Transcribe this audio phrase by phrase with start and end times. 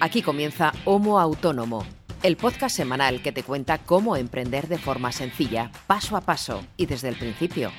[0.00, 1.84] Aquí comienza Homo Autónomo,
[2.22, 6.86] el podcast semanal que te cuenta cómo emprender de forma sencilla, paso a paso y
[6.86, 7.70] desde el principio,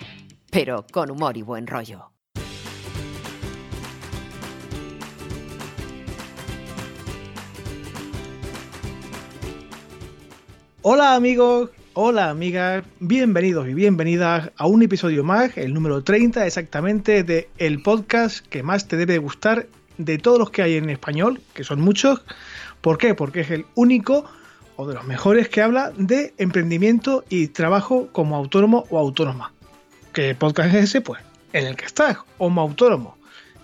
[0.52, 2.12] pero con humor y buen rollo.
[10.88, 17.24] Hola amigos, hola amigas, bienvenidos y bienvenidas a un episodio más, el número 30 exactamente
[17.24, 19.68] de el podcast que más te debe gustar
[19.98, 22.22] de todos los que hay en español, que son muchos.
[22.82, 23.16] ¿Por qué?
[23.16, 24.26] Porque es el único
[24.76, 29.54] o de los mejores que habla de emprendimiento y trabajo como autónomo o autónoma.
[30.14, 31.02] ¿Qué podcast es ese?
[31.02, 31.22] Pues
[31.54, 33.18] en el que estás, como autónomo.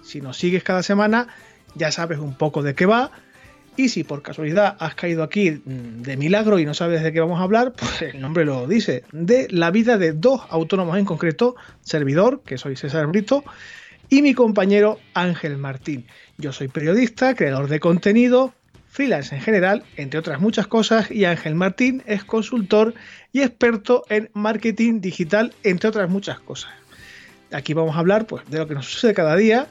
[0.03, 1.27] Si nos sigues cada semana,
[1.75, 3.11] ya sabes un poco de qué va
[3.77, 7.39] y si por casualidad has caído aquí de milagro y no sabes de qué vamos
[7.39, 11.55] a hablar, pues el nombre lo dice, de la vida de dos autónomos en concreto,
[11.81, 13.43] servidor, que soy César Brito,
[14.09, 16.05] y mi compañero Ángel Martín.
[16.41, 18.51] Yo soy periodista, creador de contenido,
[18.89, 22.95] freelance en general, entre otras muchas cosas, y Ángel Martín es consultor
[23.31, 26.71] y experto en marketing digital, entre otras muchas cosas.
[27.51, 29.67] Aquí vamos a hablar pues, de lo que nos sucede cada día,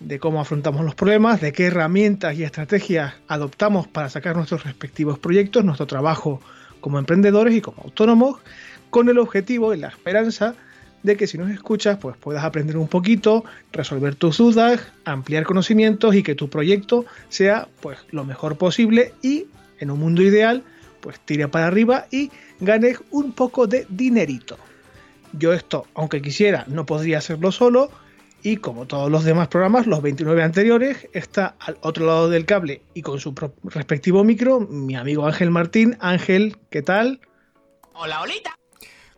[0.00, 5.18] de cómo afrontamos los problemas, de qué herramientas y estrategias adoptamos para sacar nuestros respectivos
[5.18, 6.42] proyectos, nuestro trabajo
[6.82, 8.38] como emprendedores y como autónomos,
[8.90, 10.71] con el objetivo y la esperanza de
[11.02, 16.22] que si nos escuchas, pues puedas aprender un poquito, resolver tus dudas, ampliar conocimientos y
[16.22, 19.46] que tu proyecto sea pues lo mejor posible y
[19.78, 20.62] en un mundo ideal,
[21.00, 24.56] pues tire para arriba y ganes un poco de dinerito.
[25.32, 27.90] Yo esto, aunque quisiera, no podría hacerlo solo,
[28.42, 32.82] y como todos los demás programas, los 29 anteriores, está al otro lado del cable
[32.92, 35.96] y con su respectivo micro mi amigo Ángel Martín.
[36.00, 37.20] Ángel, ¿qué tal?
[37.94, 38.61] Hola, Olita.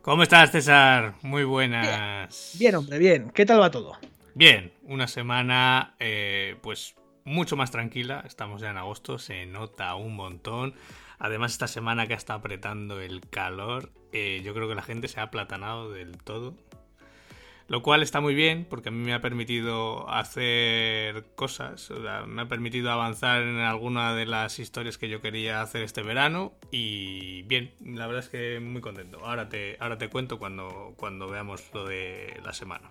[0.05, 1.15] ¿Cómo estás, César?
[1.23, 2.57] Muy buenas.
[2.59, 3.31] Bien, hombre, bien.
[3.31, 3.97] ¿Qué tal va todo?
[4.35, 8.23] Bien, una semana eh, pues mucho más tranquila.
[8.27, 10.75] Estamos ya en agosto, se nota un montón.
[11.19, 15.21] Además, esta semana que está apretando el calor, eh, yo creo que la gente se
[15.21, 16.55] ha aplatanado del todo.
[17.67, 21.91] Lo cual está muy bien porque a mí me ha permitido hacer cosas,
[22.27, 26.53] me ha permitido avanzar en alguna de las historias que yo quería hacer este verano
[26.71, 29.25] y bien, la verdad es que muy contento.
[29.25, 32.91] Ahora te, ahora te cuento cuando, cuando veamos lo de la semana.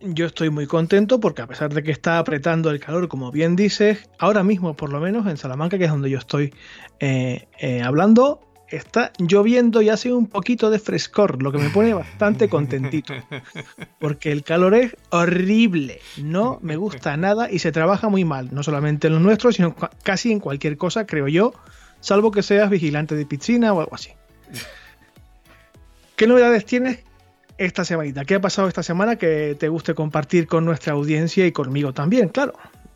[0.00, 3.56] Yo estoy muy contento porque a pesar de que está apretando el calor, como bien
[3.56, 6.52] dices, ahora mismo por lo menos en Salamanca, que es donde yo estoy
[7.00, 8.40] eh, eh, hablando,
[8.76, 13.14] está lloviendo y hace un poquito de frescor, lo que me pone bastante contentito.
[13.98, 18.62] Porque el calor es horrible, no me gusta nada y se trabaja muy mal, no
[18.62, 21.54] solamente en lo nuestro, sino casi en cualquier cosa, creo yo,
[22.00, 24.10] salvo que seas vigilante de piscina o algo así.
[26.16, 27.00] ¿Qué novedades tienes
[27.58, 28.24] esta semanita?
[28.24, 32.28] ¿Qué ha pasado esta semana que te guste compartir con nuestra audiencia y conmigo también,
[32.28, 32.54] claro?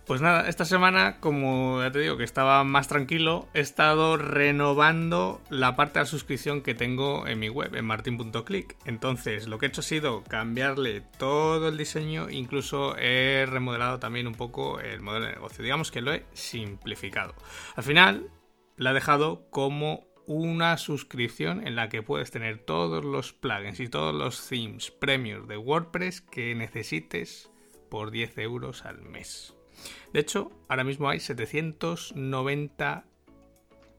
[0.08, 5.42] Pues nada, esta semana, como ya te digo que estaba más tranquilo, he estado renovando
[5.50, 8.74] la parte de la suscripción que tengo en mi web, en martin.click.
[8.86, 14.26] Entonces, lo que he hecho ha sido cambiarle todo el diseño, incluso he remodelado también
[14.26, 15.62] un poco el modelo de negocio.
[15.62, 17.34] Digamos que lo he simplificado.
[17.76, 18.30] Al final,
[18.78, 23.88] la he dejado como una suscripción en la que puedes tener todos los plugins y
[23.88, 27.50] todos los themes premios de WordPress que necesites
[27.90, 29.57] por 10 euros al mes.
[30.12, 33.04] De hecho, ahora mismo hay 790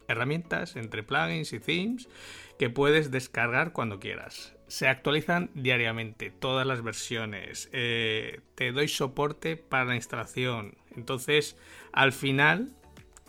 [0.07, 2.09] herramientas entre plugins y themes
[2.57, 4.55] que puedes descargar cuando quieras.
[4.67, 7.69] Se actualizan diariamente todas las versiones.
[7.71, 10.75] Eh, te doy soporte para la instalación.
[10.95, 11.57] Entonces,
[11.91, 12.73] al final,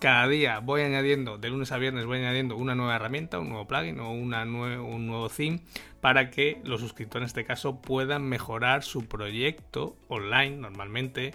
[0.00, 3.66] cada día voy añadiendo, de lunes a viernes voy añadiendo una nueva herramienta, un nuevo
[3.66, 5.60] plugin o una un nuevo theme
[6.00, 11.34] para que los suscriptores en este caso puedan mejorar su proyecto online normalmente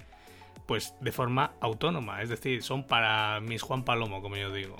[0.66, 4.78] pues de forma autónoma, es decir, son para mis Juan Palomo, como yo digo.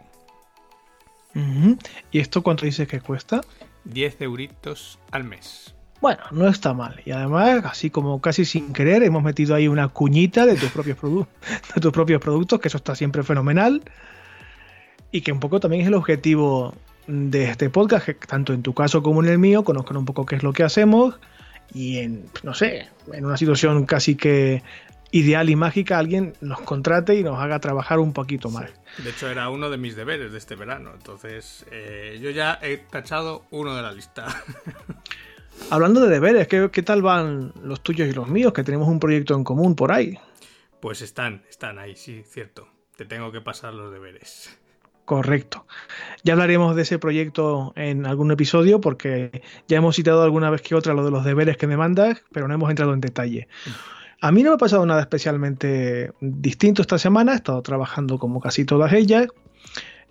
[2.12, 3.42] ¿Y esto cuánto dices que cuesta?
[3.84, 5.76] 10 euritos al mes.
[6.00, 7.02] Bueno, no está mal.
[7.06, 10.98] Y además, así como casi sin querer, hemos metido ahí una cuñita de tus propios,
[11.76, 13.82] de tus propios productos, que eso está siempre fenomenal.
[15.12, 16.74] Y que un poco también es el objetivo
[17.08, 20.26] de este podcast, que tanto en tu caso como en el mío, conozcan un poco
[20.26, 21.20] qué es lo que hacemos
[21.74, 24.64] y en, no sé, en una situación casi que
[25.16, 28.70] ideal y mágica alguien nos contrate y nos haga trabajar un poquito más.
[28.98, 30.92] De hecho, era uno de mis deberes de este verano.
[30.94, 34.28] Entonces, eh, yo ya he tachado uno de la lista.
[35.70, 38.52] Hablando de deberes, ¿qué, ¿qué, tal van los tuyos y los míos?
[38.52, 40.20] Que tenemos un proyecto en común por ahí.
[40.82, 42.68] Pues están, están ahí, sí, cierto.
[42.98, 44.60] Te tengo que pasar los deberes.
[45.06, 45.66] Correcto.
[46.24, 50.76] Ya hablaremos de ese proyecto en algún episodio porque ya hemos citado alguna vez que
[50.76, 53.48] otra lo de los deberes que me mandas, pero no hemos entrado en detalle.
[54.22, 58.40] A mí no me ha pasado nada especialmente distinto esta semana, he estado trabajando como
[58.40, 59.28] casi todas ellas.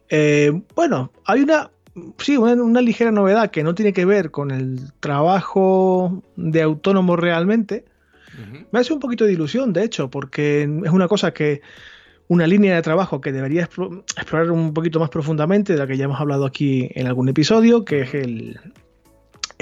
[0.08, 1.70] Eh, bueno, hay una,
[2.18, 7.84] sí, una, ligera novedad que no tiene que ver con el trabajo de autónomo realmente.
[8.72, 11.62] Me hace un poquito de ilusión, de hecho, porque es una cosa que,
[12.26, 16.06] una línea de trabajo que debería explorar un poquito más profundamente, de la que ya
[16.06, 18.58] hemos hablado aquí en algún episodio, que es el,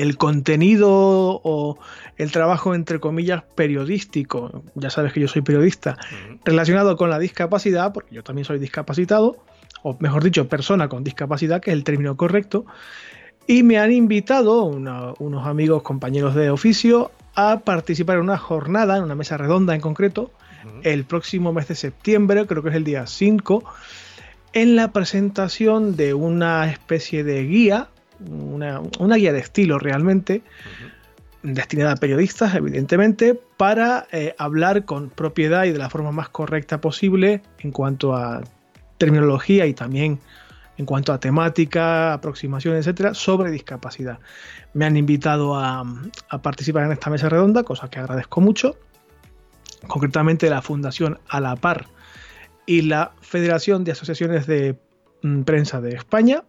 [0.02, 1.78] el contenido o
[2.16, 5.96] el trabajo, entre comillas, periodístico, ya sabes que yo soy periodista,
[6.44, 9.36] relacionado con la discapacidad, porque yo también soy discapacitado,
[9.84, 12.66] o mejor dicho, persona con discapacidad, que es el término correcto,
[13.46, 19.04] y me han invitado unos amigos, compañeros de oficio, a participar en una jornada, en
[19.04, 20.32] una mesa redonda en concreto,
[20.82, 23.62] el próximo mes de septiembre, creo que es el día 5,
[24.52, 27.88] en la presentación de una especie de guía
[28.30, 30.42] una, guía de estilo realmente,
[31.42, 36.80] destinada a periodistas, evidentemente, para eh, hablar con propiedad y de la forma más correcta
[36.80, 38.42] posible en cuanto a
[38.98, 40.20] terminología y también
[40.78, 44.18] en cuanto a temática, aproximación, etcétera, sobre discapacidad.
[44.74, 45.84] Me han invitado a,
[46.42, 48.76] participar en esta mesa redonda, cosa que agradezco mucho.
[49.86, 51.86] Concretamente la Fundación A la Par
[52.66, 54.78] y la Federación de Asociaciones de
[55.22, 56.44] mm, Prensa de España.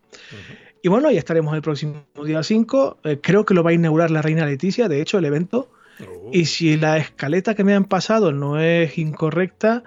[0.83, 2.97] Y bueno, ya estaremos el próximo día 5.
[3.05, 5.71] Eh, creo que lo va a inaugurar la reina Leticia, de hecho, el evento.
[6.01, 6.29] Oh.
[6.33, 9.85] Y si la escaleta que me han pasado no es incorrecta,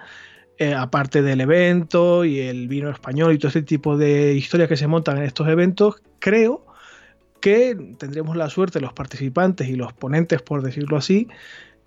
[0.57, 4.75] eh, aparte del evento y el vino español y todo este tipo de historias que
[4.75, 6.65] se montan en estos eventos, creo
[7.41, 11.27] que tendremos la suerte, los participantes y los ponentes, por decirlo así,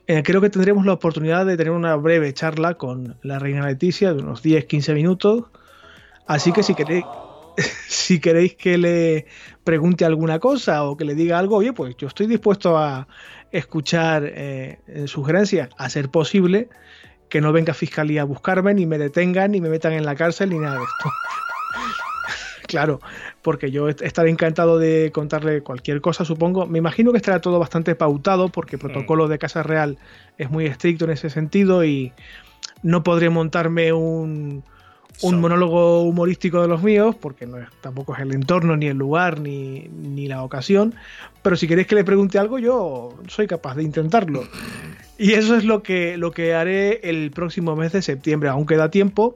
[0.06, 4.14] eh, creo que tendremos la oportunidad de tener una breve charla con la reina Leticia
[4.14, 5.46] de unos 10-15 minutos.
[6.28, 7.04] Así que si queréis,
[7.88, 9.26] si queréis que le
[9.64, 13.06] pregunte alguna cosa o que le diga algo, oye, pues yo estoy dispuesto a
[13.52, 16.68] escuchar eh, sugerencias, a ser posible
[17.28, 20.50] que no venga fiscalía a buscarme, ni me detengan, ni me metan en la cárcel,
[20.50, 21.10] ni nada de esto.
[22.66, 23.00] claro,
[23.40, 26.66] porque yo estaré encantado de contarle cualquier cosa, supongo.
[26.66, 29.96] Me imagino que estará todo bastante pautado, porque el protocolo de Casa Real
[30.38, 32.12] es muy estricto en ese sentido y
[32.82, 34.64] no podré montarme un,
[35.22, 38.96] un monólogo humorístico de los míos, porque no es, tampoco es el entorno, ni el
[38.96, 40.94] lugar, ni, ni, la ocasión.
[41.42, 44.44] Pero si queréis que le pregunte algo, yo soy capaz de intentarlo.
[45.18, 48.48] Y eso es lo que, lo que haré el próximo mes de septiembre.
[48.48, 49.34] Aún queda tiempo.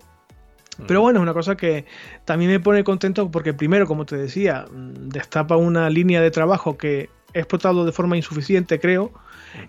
[0.86, 1.84] Pero bueno, es una cosa que
[2.24, 6.76] también me pone contento porque primero, como te decía, mm, destapa una línea de trabajo
[6.76, 9.12] que explotado de forma insuficiente, creo,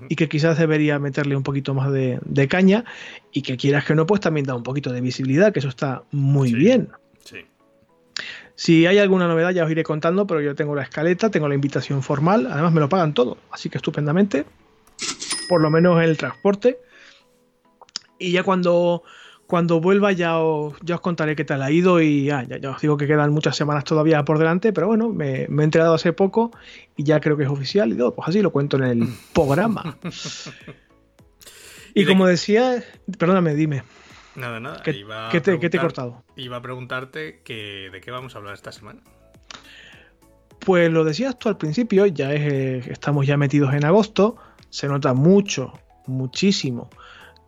[0.10, 2.86] y que quizás debería meterle un poquito más de, caña
[3.32, 6.04] y que quieras que no, pues también da un poquito de visibilidad, que eso está
[6.12, 6.90] muy bien.
[8.58, 11.56] Si hay alguna novedad ya os iré contando, pero yo tengo la escaleta, tengo la
[11.56, 14.46] invitación formal, además me lo pagan todo, así que estupendamente,
[15.50, 16.80] por lo menos el transporte.
[18.18, 19.04] Y ya cuando
[19.48, 22.82] cuando vuelva ya os, ya os contaré qué tal ha ido y ya, ya, os
[22.82, 26.52] digo que quedan muchas semanas todavía por delante, pero bueno, me, he enterado hace poco
[26.96, 29.98] y ya creo que es oficial y digo, pues así lo cuento en el programa.
[31.94, 32.84] y como decía,
[33.18, 33.84] perdóname, dime.
[34.36, 34.82] Nada, nada.
[34.84, 36.24] ¿Qué, ¿qué, te, te, he cortado?
[36.36, 39.00] Iba a preguntarte que, de qué vamos a hablar esta semana.
[40.60, 44.36] Pues lo decías tú al principio, ya es, eh, estamos ya metidos en agosto,
[44.70, 45.72] se nota mucho,
[46.08, 46.90] muchísimo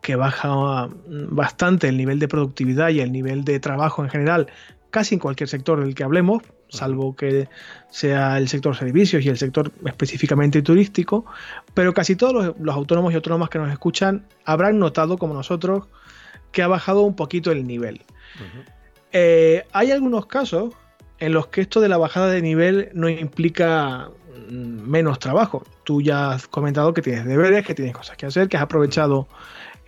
[0.08, 4.46] que baja bastante el nivel de productividad y el nivel de trabajo en general,
[4.88, 7.46] casi en cualquier sector del que hablemos, salvo que
[7.90, 11.26] sea el sector servicios y el sector específicamente turístico,
[11.74, 15.88] pero casi todos los, autónomos y autónomas que nos escuchan habrán notado, como nosotros,
[16.52, 18.00] que ha bajado un poquito el nivel.
[19.12, 20.72] Eh, hay algunos casos
[21.18, 24.08] en los que esto de la bajada de nivel no implica
[24.48, 25.64] mm, menos trabajo.
[25.84, 29.28] Tú ya has comentado que tienes deberes, que tienes cosas que hacer, que has aprovechado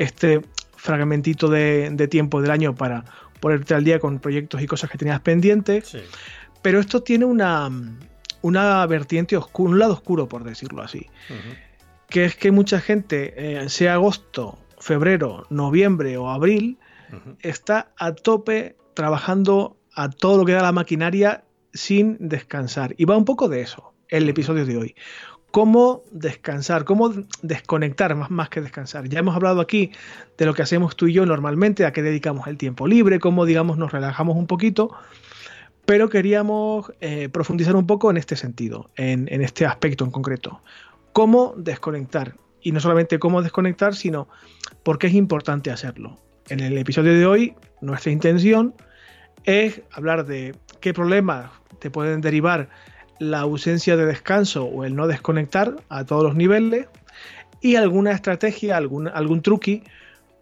[0.01, 0.41] este
[0.77, 3.05] fragmentito de, tiempo del año para
[3.39, 5.97] ponerte al día con proyectos y cosas que tenías pendientes.
[6.63, 7.71] Pero esto tiene una,
[8.41, 11.07] una vertiente oscura, un lado oscuro, por decirlo así.
[12.09, 16.79] Que es que mucha gente, eh, sea agosto, febrero, noviembre o abril,
[17.41, 22.95] está a tope trabajando a todo lo que da la maquinaria sin descansar.
[22.97, 24.95] Y va un poco de eso el episodio de hoy
[25.51, 29.09] cómo descansar, cómo desconectar más, más que descansar.
[29.09, 29.93] Ya hemos hablado aquí
[30.39, 33.45] de lo que hacemos tú y yo normalmente, a qué dedicamos el tiempo libre, cómo
[33.45, 34.91] digamos nos relajamos un poquito,
[35.87, 40.63] pero queríamos eh, profundizar un poco en este sentido, en, en este aspecto en concreto.
[41.13, 42.37] Cómo desconectar.
[42.63, 44.29] Y no solamente cómo desconectar, sino
[44.83, 46.19] por qué es importante hacerlo.
[46.49, 48.75] En el episodio de hoy, nuestra intención
[49.45, 52.69] es hablar de qué problemas te pueden derivar
[53.21, 56.87] la ausencia de descanso o el no desconectar a todos los niveles
[57.61, 59.85] y alguna estrategia, algún, algún truqui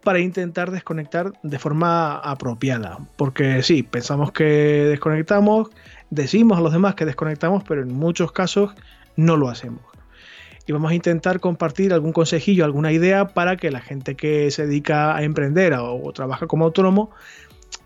[0.01, 2.99] para intentar desconectar de forma apropiada.
[3.17, 5.69] Porque sí, pensamos que desconectamos,
[6.09, 8.73] decimos a los demás que desconectamos, pero en muchos casos
[9.17, 9.81] no lo hacemos.
[10.65, 14.67] Y vamos a intentar compartir algún consejillo, alguna idea para que la gente que se
[14.67, 17.11] dedica a emprender o, trabaja como autónomo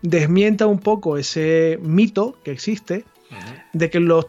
[0.02, 3.04] desmienta un poco ese mito que existe
[3.72, 4.26] de que los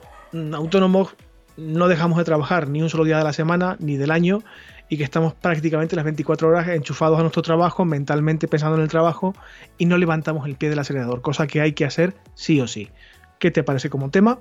[0.54, 1.15] autónomos
[1.58, 4.44] no dejamos de trabajar ni un solo día de la semana ni del año
[4.89, 8.89] y que estamos prácticamente las 24 horas enchufados a nuestro trabajo, mentalmente pensando en el
[8.89, 9.34] trabajo
[9.77, 12.89] y no levantamos el pie del acelerador, cosa que hay que hacer sí o sí.
[13.39, 14.39] ¿Qué te parece como tema?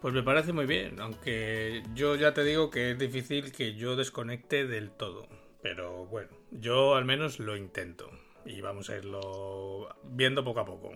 [0.00, 3.96] Pues me parece muy bien, aunque yo ya te digo que es difícil que yo
[3.96, 5.26] desconecte del todo.
[5.60, 8.08] Pero bueno, yo al menos lo intento
[8.46, 10.92] y vamos a irlo viendo poco a poco.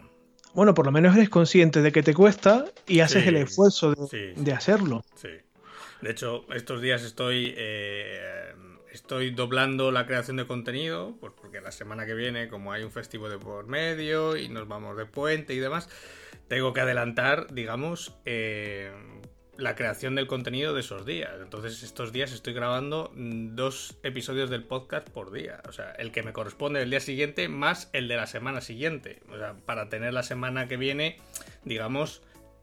[0.54, 4.52] Bueno, por lo menos eres consciente de que te cuesta y haces el esfuerzo de,
[4.52, 5.04] hacerlo.
[5.14, 5.28] Sí.
[6.02, 8.52] De hecho, estos días estoy eh,
[8.92, 12.90] estoy doblando la creación de contenido, pues porque la semana que viene, como hay un
[12.90, 15.88] festivo de por medio y nos vamos de puente y demás,
[16.48, 18.92] tengo que adelantar, digamos, eh,
[19.56, 21.32] la creación del contenido de esos días.
[21.40, 25.62] Entonces, estos días estoy grabando dos episodios del podcast por día.
[25.68, 29.20] O sea, el que me corresponde el día siguiente más el de la semana siguiente.
[29.30, 31.18] O sea, para tener la semana que viene,
[31.64, 32.22] digamos,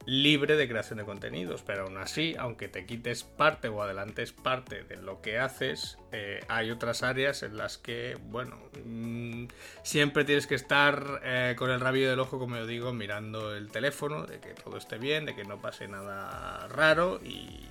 [0.09, 4.83] libre de creación de contenidos, pero aún así, aunque te quites parte o adelantes parte
[4.83, 9.45] de lo que haces, eh, hay otras áreas en las que, bueno, mm,
[9.83, 13.69] siempre tienes que estar eh, con el rabillo del ojo, como yo digo, mirando el
[13.69, 17.67] teléfono, de que todo esté bien, de que no pase nada raro y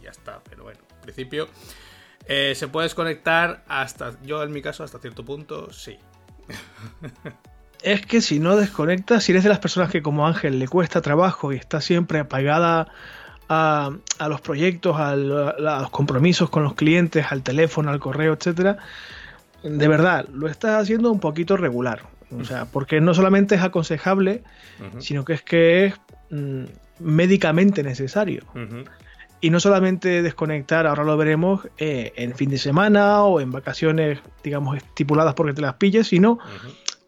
[0.00, 0.42] ya está.
[0.48, 1.48] Pero bueno, en principio
[2.26, 5.98] eh, se puede desconectar hasta, yo en mi caso, hasta cierto punto, sí.
[7.82, 11.00] es que si no desconectas, si eres de las personas que como Ángel le cuesta
[11.00, 12.88] trabajo y está siempre apagada
[13.48, 13.90] a,
[14.28, 18.78] los proyectos, a, los compromisos con los clientes, al teléfono, al correo, etcétera,
[19.62, 22.02] de verdad, lo estás haciendo un poquito regular.
[22.38, 24.44] O sea, porque no solamente es aconsejable,
[24.98, 25.94] sino que es que es
[26.30, 26.64] mm,
[27.00, 28.44] médicamente necesario.
[29.40, 34.20] Y no solamente desconectar, ahora lo veremos, eh, en fin de semana o en vacaciones,
[34.44, 36.38] digamos, estipuladas porque te las pilles, sino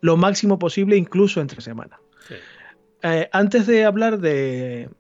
[0.03, 1.99] lo máximo posible, incluso entre semana.
[3.03, 4.91] Eh, antes de hablar de,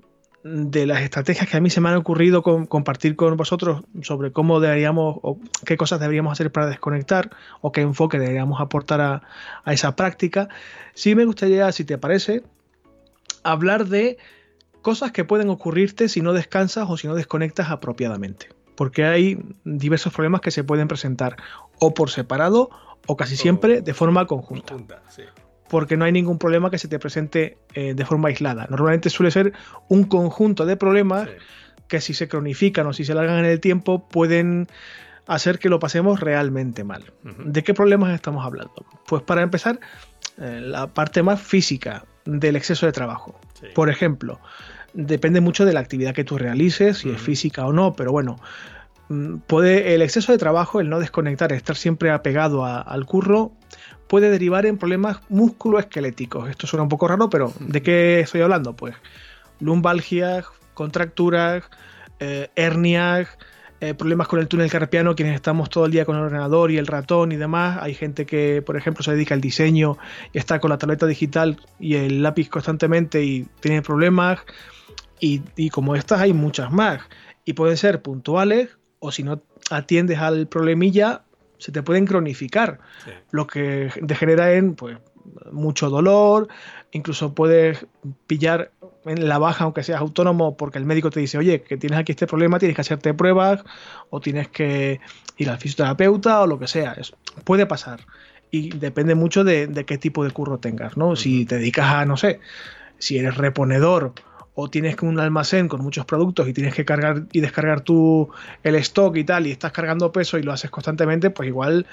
[0.42, 5.18] las estrategias que a mí se me han ocurrido compartir con vosotros sobre cómo deberíamos
[5.22, 7.30] o qué cosas deberíamos hacer para desconectar
[7.60, 9.22] o qué enfoque deberíamos aportar a,
[9.64, 10.48] a esa práctica,
[10.94, 12.42] sí me gustaría, si te parece,
[13.44, 14.18] hablar de
[14.82, 18.48] cosas que pueden ocurrirte si no descansas o si no desconectas apropiadamente.
[18.76, 21.36] Porque hay diversos problemas que se pueden presentar
[21.78, 22.70] o por separado
[23.06, 24.74] o casi siempre de forma conjunta.
[25.68, 28.66] Porque no hay ningún problema que se te presente eh, de forma aislada.
[28.68, 29.52] Normalmente suele ser
[29.88, 31.28] un conjunto de problemas
[31.88, 34.66] que si se cronifican o si se alargan en el tiempo pueden
[35.26, 37.12] hacer que lo pasemos realmente mal.
[37.22, 38.84] ¿De qué problemas estamos hablando?
[39.06, 39.78] Pues para empezar,
[40.38, 43.38] eh, la parte más física del exceso de trabajo.
[43.74, 44.40] Por ejemplo,
[44.94, 48.38] depende mucho de la actividad que tú realices, si es física o no, pero bueno,
[49.46, 53.52] puede, el exceso de trabajo, el no desconectar, estar siempre apegado al curro,
[54.08, 56.50] puede derivar en problemas musculoesqueléticos.
[56.50, 58.76] Esto suena un poco raro, pero ¿de qué estoy hablando?
[58.76, 58.94] Pues
[59.58, 61.64] lumbalgias, contracturas,
[62.20, 63.28] eh, hernias,
[63.80, 66.78] eh, problemas con el túnel carpiano, quienes estamos todo el día con el ordenador y
[66.78, 67.78] el ratón y demás.
[67.82, 69.98] Hay gente que, por ejemplo, se dedica al diseño
[70.32, 74.40] y está con la tableta digital y el lápiz constantemente y tiene problemas.
[75.20, 77.00] Y, y como estas hay muchas más.
[77.44, 81.22] Y pueden ser puntuales o si no atiendes al problemilla,
[81.58, 82.78] se te pueden cronificar,
[83.32, 84.96] lo que degenera en pues,
[85.50, 86.48] mucho dolor,
[86.92, 87.84] incluso puedes
[88.28, 88.70] pillar
[89.04, 92.12] en la baja aunque seas autónomo porque el médico te dice, oye, que tienes aquí
[92.12, 93.64] este problema, tienes que hacerte pruebas
[94.10, 95.00] o tienes que
[95.36, 96.92] ir al fisioterapeuta o lo que sea.
[96.92, 98.00] Eso puede pasar
[98.52, 101.16] y depende mucho de, qué tipo de curro tengas, ¿no?
[101.16, 102.38] Si te dedicas a, no sé,
[102.98, 104.12] si eres reponedor
[104.54, 108.30] o tienes un almacén con muchos productos y tienes que cargar y descargar tú
[108.62, 111.86] el stock y tal, y estás cargando peso y lo haces constantemente, pues igual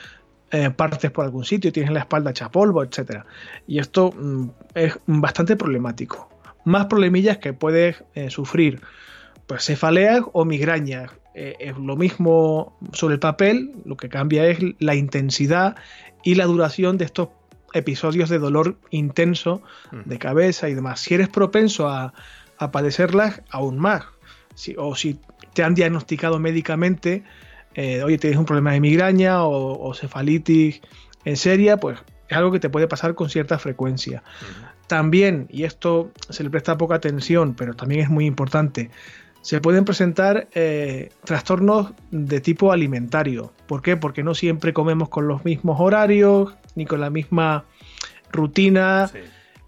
[0.51, 3.25] eh, partes por algún sitio, tienes la espalda hecha polvo, etcétera.
[3.67, 6.29] Y esto mm, es bastante problemático.
[6.65, 8.81] Más problemillas que puedes eh, sufrir,
[9.47, 11.11] pues cefaleas o migrañas.
[11.35, 15.75] Eh, es lo mismo sobre el papel, lo que cambia es la intensidad
[16.23, 17.29] y la duración de estos
[17.73, 19.61] episodios de dolor intenso
[19.91, 21.01] de cabeza y demás.
[21.01, 22.13] Si eres propenso a,
[22.59, 24.03] a padecerlas aún más.
[24.77, 25.19] o si
[25.53, 27.23] te han diagnosticado médicamente,
[27.75, 30.81] eh, oye, tienes un problema de migraña o, cefalitis
[31.25, 34.23] en seria, pues es algo que te puede pasar con cierta frecuencia.
[34.87, 38.89] También, y esto se le presta poca atención, pero también es muy importante,
[39.41, 43.53] se pueden presentar eh, trastornos de tipo alimentario.
[43.67, 43.95] ¿Por qué?
[43.95, 47.65] Porque no siempre comemos con los mismos horarios, ni con la misma
[48.31, 49.09] rutina.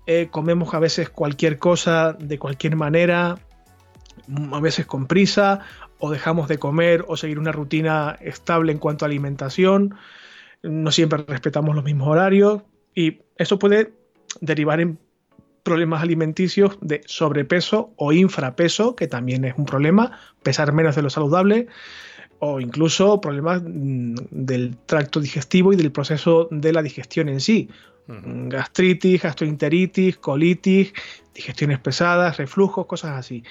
[0.07, 3.37] Eh, comemos a veces cualquier cosa de cualquier manera,
[4.51, 5.61] a veces con prisa,
[5.99, 9.95] o dejamos de comer o seguir una rutina estable en cuanto a alimentación.
[10.63, 12.63] No siempre respetamos los mismos horarios
[12.95, 13.93] y eso puede
[14.41, 14.99] derivar en
[15.63, 21.09] problemas alimenticios de sobrepeso o infrapeso, que también es un problema, pesar menos de lo
[21.09, 21.67] saludable,
[22.39, 27.69] o incluso problemas mm, del tracto digestivo y del proceso de la digestión en sí.
[28.07, 30.93] Gastritis, gastroenteritis, colitis,
[31.33, 33.43] digestiones pesadas, reflujos, cosas así.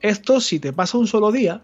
[0.00, 1.60] Esto, si te pasa un solo día,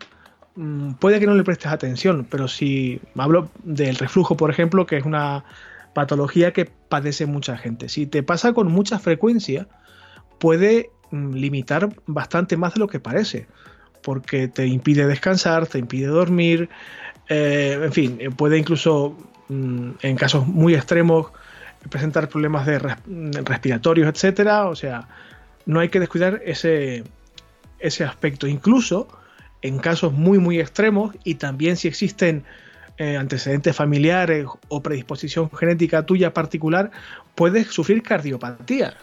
[0.54, 4.96] mm, puede que no le prestes atención, pero si hablo del reflujo, por ejemplo, que
[4.96, 5.44] es una
[5.94, 7.88] patología que padece mucha gente.
[7.88, 9.66] Si te pasa con mucha frecuencia,
[10.38, 13.48] puede mm, limitar bastante más de lo que parece,
[14.02, 16.68] porque te impide descansar, te impide dormir,
[17.28, 19.16] eh, en fin, eh, puede incluso,
[19.48, 21.32] mm, en casos muy extremos,
[21.90, 22.78] presentar problemas de
[23.44, 24.66] respiratorios, etcétera.
[24.66, 25.08] O sea,
[25.66, 27.04] no hay que descuidar ese,
[27.78, 28.46] ese aspecto.
[28.46, 29.08] Incluso
[29.62, 32.44] en casos muy, muy extremos y también si existen
[32.96, 36.90] eh, antecedentes familiares o predisposición genética tuya particular,
[37.34, 38.94] puedes sufrir cardiopatía.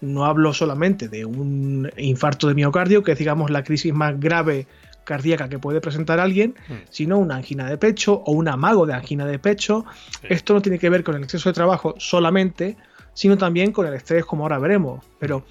[0.00, 4.66] No hablo solamente de un infarto de miocardio, que es digamos la crisis más grave
[5.08, 6.74] cardíaca que puede presentar alguien, mm.
[6.90, 9.86] sino una angina de pecho o un amago de angina de pecho.
[10.22, 12.76] Esto no tiene que ver con el exceso de trabajo solamente,
[13.14, 15.02] sino también con el estrés, como ahora veremos.
[15.18, 15.46] Pero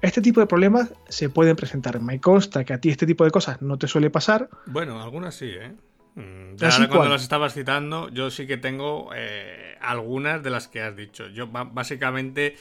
[0.00, 2.00] este tipo de problemas se pueden presentar.
[2.00, 4.48] Me consta que a ti este tipo de cosas no te suele pasar.
[4.66, 5.72] Bueno, algunas sí, ¿eh?
[6.14, 10.82] Mm, ahora cuando las estabas citando, yo sí que tengo eh, algunas de las que
[10.82, 11.28] has dicho.
[11.28, 12.56] Yo básicamente,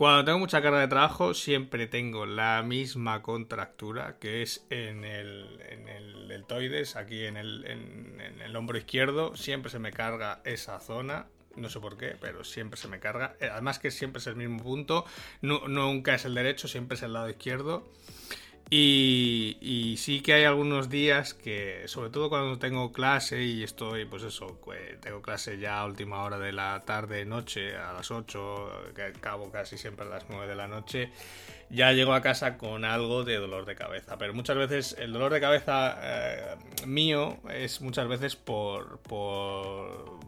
[0.00, 6.26] cuando tengo mucha carga de trabajo, siempre tengo la misma contractura, que es en el,
[6.26, 11.26] deltoides, aquí en el, en el hombro izquierdo, siempre se me carga esa zona
[11.56, 13.36] no sé por qué, pero siempre se me carga.
[13.40, 15.04] Eh, además que siempre es el mismo punto,
[15.42, 17.86] nunca es el derecho, siempre es el lado izquierdo.
[18.72, 24.22] Y, sí que hay algunos días que, sobre todo cuando tengo clase y estoy, pues
[24.22, 24.60] eso,
[25.00, 29.50] tengo clase ya a última hora de la tarde, noche, a las 8, que acabo
[29.50, 31.10] casi siempre a las 9 de la noche,
[31.68, 34.16] ya llego a casa con algo de dolor de cabeza.
[34.18, 36.56] Pero muchas veces el dolor de cabeza eh,
[36.86, 40.19] mío es muchas veces por, por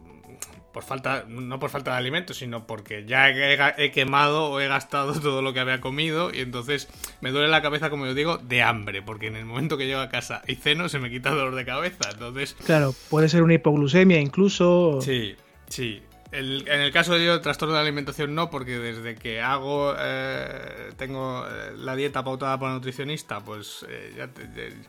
[0.73, 5.13] por falta, no por falta de alimentos, sino porque ya he, quemado o he gastado
[5.21, 6.89] todo lo que había comido y entonces
[7.21, 10.01] me duele la cabeza, como yo digo, de hambre, porque en el momento que llego
[10.01, 12.55] a casa y ceno se me quita el dolor de cabeza, entonces...
[12.65, 14.99] Claro, puede ser una hipoglucemia incluso...
[15.01, 15.35] Sí,
[15.67, 16.01] sí.
[16.31, 20.91] en el caso de yo, el trastorno de alimentación no, porque desde que hago, eh,
[20.97, 24.27] tengo eh, la dieta pautada por la nutricionista, pues eh,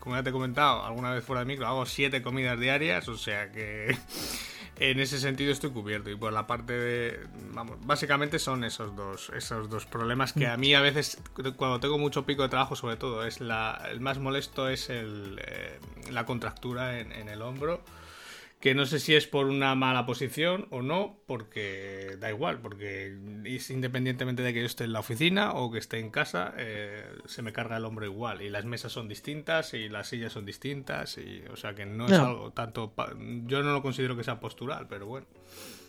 [0.01, 3.19] como ya te he comentado, alguna vez fuera de micro, hago siete comidas diarias, o
[3.19, 3.95] sea que
[4.79, 6.11] en ese sentido estoy cubierto.
[6.11, 7.21] Y por la parte de
[7.53, 11.19] vamos básicamente son esos dos esos dos problemas que a mí a veces
[11.57, 15.41] cuando tengo mucho pico de trabajo sobre todo es la el más molesto es el,
[15.47, 15.79] eh,
[16.11, 17.83] la contractura en el hombro
[18.65, 23.15] que no sé si es por una mala posición o no, porque da igual, porque
[23.45, 27.05] es independientemente de que yo esté en la oficina o que esté en casa, eh,
[27.27, 28.41] se me carga el hombro igual.
[28.41, 32.07] Y las mesas son distintas y las sillas son distintas, y o sea que no
[32.07, 32.95] es algo tanto...
[33.45, 35.27] Yo no lo considero que sea postural, pero bueno.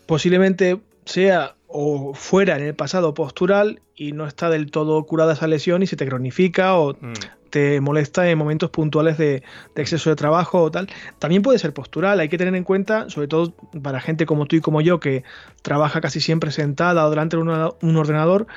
[0.05, 5.47] Posiblemente sea o fuera en el pasado postural y no está del todo curada esa
[5.47, 7.13] lesión y se te cronifica o mm
[7.55, 9.41] te molesta en momentos puntuales de,
[9.77, 10.89] exceso de trabajo o tal,
[11.19, 12.19] también puede ser postural.
[12.19, 15.23] Hay que tener en cuenta, sobre todo para gente como tú y como yo, que
[15.61, 18.47] trabaja casi siempre sentada o delante de un ordenador,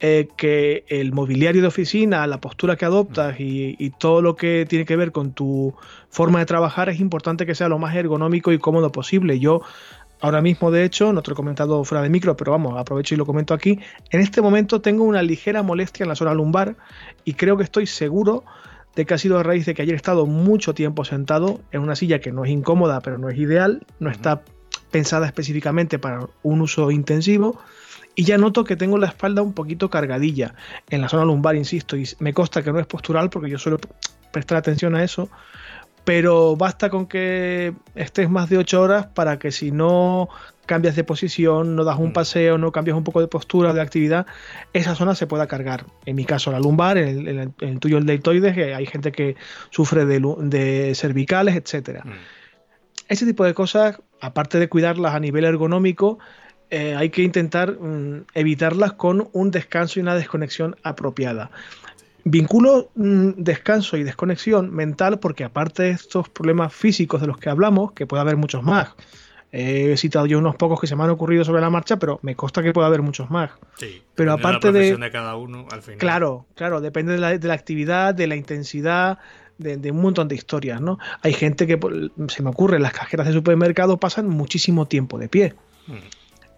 [0.00, 4.84] eh, que el mobiliario de oficina, la postura que adoptas y, todo lo que tiene
[4.84, 5.74] que ver con tu
[6.08, 9.40] forma de trabajar es importante que sea lo más ergonómico y cómodo posible.
[9.40, 9.62] Yo
[10.20, 13.14] Ahora mismo, de hecho, no te lo he comentado fuera de micro, pero vamos, aprovecho
[13.14, 13.78] y lo comento aquí.
[14.10, 16.76] En este momento tengo una ligera molestia en la zona lumbar
[17.24, 18.44] y creo que estoy seguro
[18.96, 21.82] de que ha sido a raíz de que ayer he estado mucho tiempo sentado en
[21.82, 24.42] una silla que no es incómoda, pero no es ideal, no está
[24.90, 27.60] pensada específicamente para un uso intensivo.
[28.16, 30.54] Y ya noto que tengo la espalda un poquito cargadilla
[30.90, 33.78] en la zona lumbar, insisto, y me consta que no es postural porque yo suelo
[34.32, 35.28] prestar atención a eso,
[36.08, 40.30] pero basta con que estés más de 8 horas para que si no
[40.64, 42.12] cambias de posición, no das un mm.
[42.14, 44.26] paseo, no cambias un poco de postura, de actividad,
[44.72, 45.84] esa zona se pueda cargar.
[46.06, 49.36] En mi caso la lumbar, en el, tuyo el deltoides, que hay gente que
[49.68, 52.02] sufre de, cervicales, etc.
[52.02, 52.10] Mm.
[53.08, 56.18] Ese tipo de cosas, aparte de cuidarlas a nivel ergonómico,
[56.70, 61.50] eh, hay que intentar mm, evitarlas con un descanso y una desconexión apropiada.
[62.30, 67.50] Vinculo mm, descanso y desconexión mental porque aparte de estos problemas físicos de los que
[67.50, 68.94] hablamos, que puede haber muchos más,
[69.50, 72.34] he citado yo unos pocos que se me han ocurrido sobre la marcha, pero me
[72.36, 73.50] consta que puede haber muchos más.
[73.78, 75.98] Sí, pero aparte de, de, cada uno, al final.
[75.98, 79.18] Claro, claro, depende de la, de la actividad, de la intensidad,
[79.58, 80.98] de, un montón de historias, ¿no?
[81.22, 81.78] Hay gente que,
[82.28, 85.54] se me ocurre, las cajeras de supermercado pasan muchísimo tiempo de pie.
[85.86, 85.94] Mm.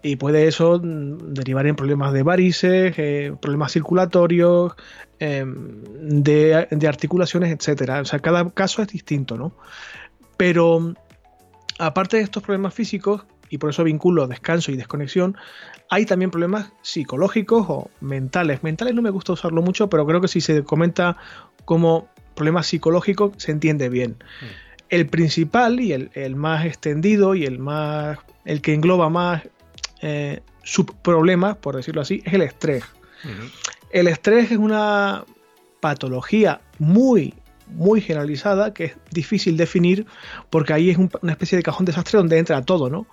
[0.03, 4.73] Y puede eso mm, derivar en problemas de varices, eh, problemas circulatorios,
[5.19, 8.01] em, de, de, articulaciones, etcétera.
[8.01, 9.53] O sea, cada caso es distinto, ¿no?
[10.37, 10.93] Pero
[11.79, 15.35] aparte de estos problemas físicos, y por eso vinculo descanso y desconexión,
[15.89, 18.63] hay también problemas psicológicos o mentales.
[18.63, 21.17] Mentales no me gusta usarlo mucho, pero creo que si se comenta
[21.65, 24.11] como problema psicológico se entiende bien.
[24.11, 24.45] Mm.
[24.87, 29.43] El principal y el, más extendido y el más el que engloba más
[30.01, 32.83] eh, subproblemas, por decirlo así, es el estrés.
[33.91, 35.25] El estrés es una
[35.79, 37.35] patología muy,
[37.67, 40.05] muy generalizada que es difícil definir
[40.49, 43.05] porque ahí es una especie de cajón desastre donde entra todo, ¿no?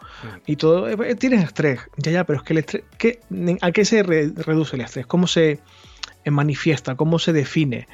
[0.47, 2.83] Y todo, eh, tienes estrés, ya, ya, pero es que el estrés,
[3.61, 5.07] ¿a qué se reduce el estrés?
[5.07, 5.61] ¿Cómo se
[6.25, 6.95] manifiesta?
[6.97, 7.87] ¿Cómo se define?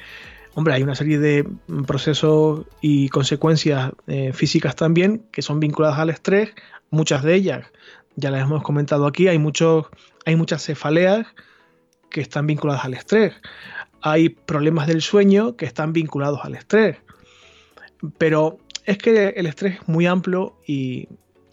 [0.53, 1.45] Hombre, hay una serie de
[1.85, 6.51] procesos y consecuencias eh, físicas también que son vinculadas al estrés,
[6.91, 7.65] muchas de ellas
[8.15, 9.87] ya las hemos comentado aquí, hay, muchos,
[10.25, 11.27] hay muchas cefaleas
[12.09, 13.33] que están vinculadas al estrés,
[14.01, 16.97] hay problemas del sueño que están vinculados al estrés,
[18.17, 21.07] pero es que el estrés es muy amplio y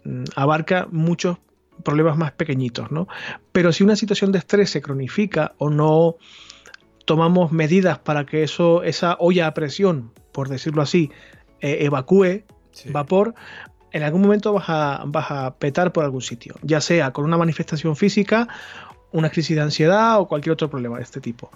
[0.04, 1.38] mm, abarca muchos
[1.82, 3.08] problemas más pequeñitos, ¿no?
[3.52, 6.16] Pero si una situación de estrés se cronifica o no
[7.04, 11.10] tomamos medidas para que eso, esa olla a presión, por decirlo así,
[11.60, 12.44] eh, evacúe
[12.90, 13.34] vapor,
[13.92, 17.36] en algún momento vas a, vas a petar por algún sitio, ya sea con una
[17.36, 18.48] manifestación física,
[19.12, 21.50] una crisis de ansiedad o cualquier otro problema de este tipo.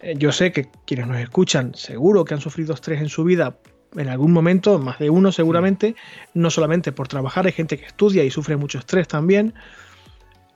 [0.00, 3.58] Eh, yo sé que quienes nos escuchan seguro que han sufrido estrés en su vida
[3.96, 5.96] en algún momento, más de uno seguramente,
[6.34, 9.54] no solamente por trabajar, hay gente que estudia y sufre mucho estrés también.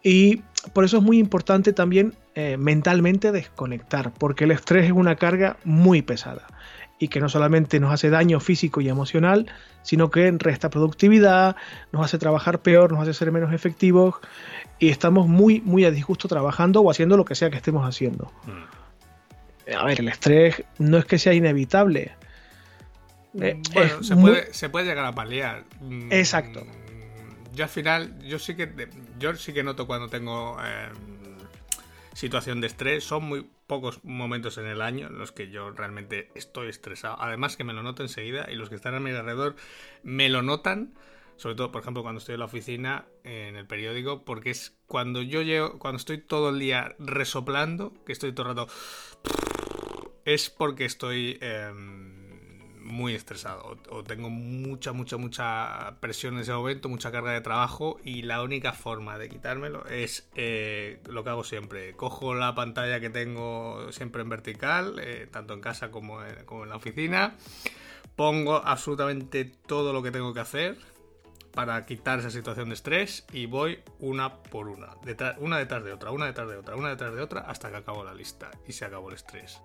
[0.02, 0.42] Y
[0.74, 5.56] por eso es muy importante también eh, mentalmente desconectar, porque el estrés es una carga
[5.64, 6.46] muy pesada
[7.02, 9.50] y que no solamente nos hace daño físico y emocional,
[9.82, 11.56] sino que resta productividad,
[11.90, 14.14] nos hace trabajar peor, nos hace ser menos efectivos
[14.78, 18.32] y estamos muy, muy a disgusto trabajando o haciendo lo que sea que estemos haciendo.
[18.46, 19.74] Mm.
[19.74, 22.12] A ver, el estrés no es que sea inevitable.
[23.40, 25.64] Eh, bueno, se, puede, se, puede, llegar a paliar.
[25.80, 26.64] Mm, Exacto
[27.54, 28.88] yo al final, yo sí que,
[29.18, 30.94] yo sí que noto cuando tengo em,
[32.14, 33.04] situación de estrés.
[33.04, 37.16] Son muy pocos momentos en el año en los que yo realmente estoy estresado.
[37.18, 39.56] Además que me lo noto enseguida y los que están a mi alrededor
[40.02, 40.92] me lo notan.
[41.36, 45.22] Sobre todo, por ejemplo, cuando estoy en la oficina, en el periódico, porque es cuando
[45.22, 48.72] yo llego, cuando estoy todo el día resoplando, que estoy todo el rato,
[50.26, 51.38] es porque estoy...
[51.40, 52.11] Em,
[52.92, 57.98] muy estresado o, tengo mucha, mucha, mucha presión en ese momento, mucha carga de trabajo
[58.04, 61.94] y la única forma de quitármelo es eh, lo que hago siempre.
[61.94, 66.76] Cojo la pantalla que tengo siempre en vertical, eh, tanto en casa como en, la
[66.76, 67.34] oficina,
[68.14, 70.76] pongo absolutamente todo lo que tengo que hacer
[71.52, 74.96] para quitar esa situación de estrés y voy una por una,
[75.38, 78.04] una detrás de otra, una detrás de otra, una detrás de otra, hasta que acabo
[78.04, 79.60] la lista y se acabó el estrés.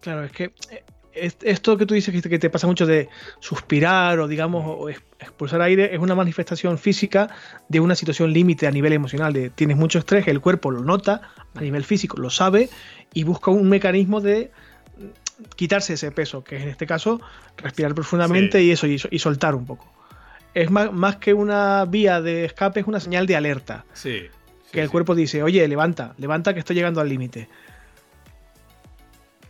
[0.00, 0.84] Claro, es que eh,
[1.20, 3.08] esto que tú dices que te pasa mucho de
[3.40, 7.28] suspirar o digamos o expulsar aire es una manifestación física
[7.68, 11.22] de una situación límite a nivel emocional de tienes mucho estrés el cuerpo lo nota
[11.54, 12.68] a nivel físico lo sabe
[13.12, 14.50] y busca un mecanismo de
[15.56, 17.20] quitarse ese peso que es en este caso
[17.56, 19.92] respirar profundamente y eso y, soltar un poco.
[20.54, 23.84] Es más, más, que una vía de escape es una señal de alerta.
[23.92, 24.22] Sí,
[24.72, 27.48] que el cuerpo dice oye levanta levanta que estoy llegando al límite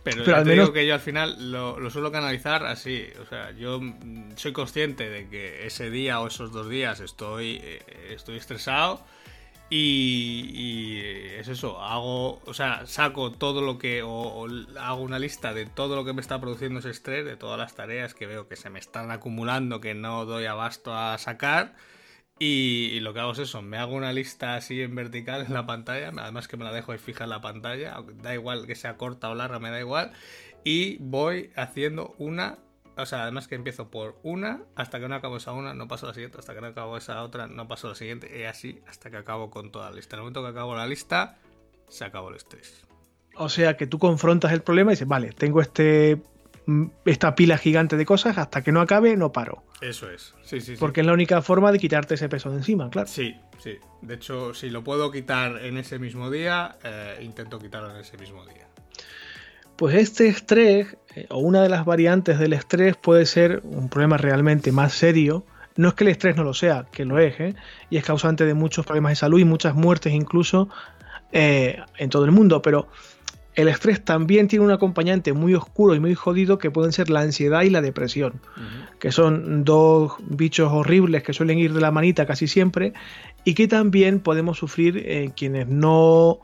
[0.03, 0.65] pero, al menos...
[0.65, 3.07] digo que yo al final lo, suelo canalizar así.
[3.21, 3.81] O sea, yo
[4.35, 7.81] soy consciente de que ese día o esos dos días estoy, eh,
[8.11, 9.03] estoy estresado.
[9.71, 10.99] Y,
[11.37, 14.47] es eso, hago, o sea, saco todo lo que, o,
[14.79, 17.75] hago una lista de todo lo que me está produciendo ese estrés, de todas las
[17.75, 21.75] tareas que veo que se me están acumulando, que no doy abasto a sacar,
[22.39, 25.65] y, lo que hago es eso, me hago una lista así en vertical en la
[25.65, 28.95] pantalla, además que me la dejo ahí fija en la pantalla, da igual que sea
[28.95, 30.13] corta o larga, me da igual,
[30.63, 32.59] y voy haciendo una,
[32.95, 36.05] o sea, además que empiezo por una, hasta que no acabo esa una, no paso
[36.05, 38.43] a la siguiente, hasta que no acabo esa otra, no paso a la siguiente, y
[38.43, 40.15] así hasta que acabo con toda la lista.
[40.15, 41.37] En el momento que acabo la lista,
[41.89, 42.85] se acabó el estrés.
[43.35, 46.21] O sea que tú confrontas el problema y dices, vale, tengo este
[47.05, 49.63] esta pila gigante de cosas, hasta que no acabe, no paro.
[49.81, 50.75] Eso es, sí, sí.
[50.77, 53.07] Porque es la única forma de quitarte ese peso de encima, claro.
[53.07, 53.77] Sí, sí.
[54.01, 58.17] De hecho, si lo puedo quitar en ese mismo día, eh, intento quitarlo en ese
[58.17, 58.67] mismo día.
[59.79, 64.17] Pues este estrés, eh, o una de las variantes del estrés, puede ser un problema
[64.17, 65.45] realmente más serio.
[65.77, 67.55] No es que el estrés no lo sea, que lo es, ¿eh?
[67.89, 70.67] y es causante de muchos problemas de salud y muchas muertes incluso
[71.31, 72.89] eh, en todo el mundo, pero
[73.59, 77.19] el estrés también tiene un acompañante muy oscuro y muy jodido que pueden ser la
[77.19, 78.39] ansiedad y la depresión,
[78.99, 82.93] que son dos bichos horribles que suelen ir de la manita casi siempre
[83.43, 86.39] y que también podemos sufrir quienes no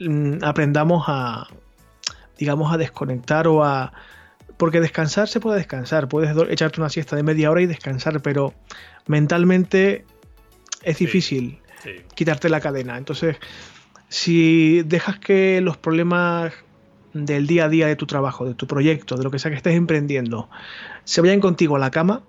[0.00, 1.46] mm, aprendamos a,
[2.38, 3.92] digamos, a desconectar o a...
[4.58, 8.52] Porque descansar se puede descansar, puedes echarte una siesta de media hora y descansar, pero
[9.06, 10.04] mentalmente
[10.82, 11.60] es difícil
[12.14, 12.98] quitarte la cadena.
[12.98, 13.36] Entonces,
[14.10, 16.52] si dejas que los problemas
[17.14, 19.56] del día a día de tu trabajo, de tu proyecto, de lo que sea que
[19.56, 20.50] estés emprendiendo,
[21.04, 22.22] se vayan contigo a la cama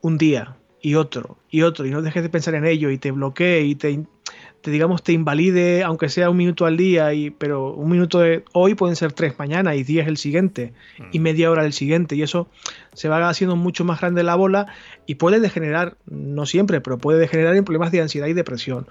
[0.00, 3.10] un día y otro y otro y no dejes de pensar en ello y te
[3.10, 4.06] bloquee y te
[4.64, 8.74] digamos, te invalide, aunque sea un minuto al día, y, pero un minuto de hoy
[8.74, 10.72] pueden ser tres mañana y diez el siguiente,
[11.12, 11.22] y mm.
[11.22, 12.48] media hora el siguiente, y eso
[12.92, 14.66] se va haciendo mucho más grande la bola
[15.06, 18.88] y puede degenerar, no siempre, pero puede degenerar en problemas de ansiedad y depresión.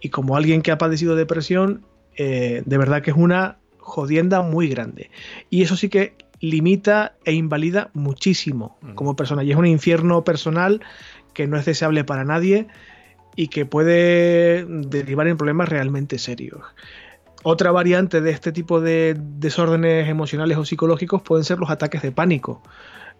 [0.00, 1.84] Y como alguien que ha padecido depresión,
[2.16, 5.10] eh, de verdad que es una jodienda muy grande.
[5.50, 8.94] Y eso sí que limita e invalida muchísimo mm.
[8.94, 10.82] como persona, y es un infierno personal
[11.32, 12.66] que no es deseable para nadie
[13.36, 16.62] y que puede derivar en problemas realmente serios.
[17.42, 22.10] Otra variante de este tipo de desórdenes emocionales o psicológicos pueden ser los ataques de
[22.10, 22.62] pánico,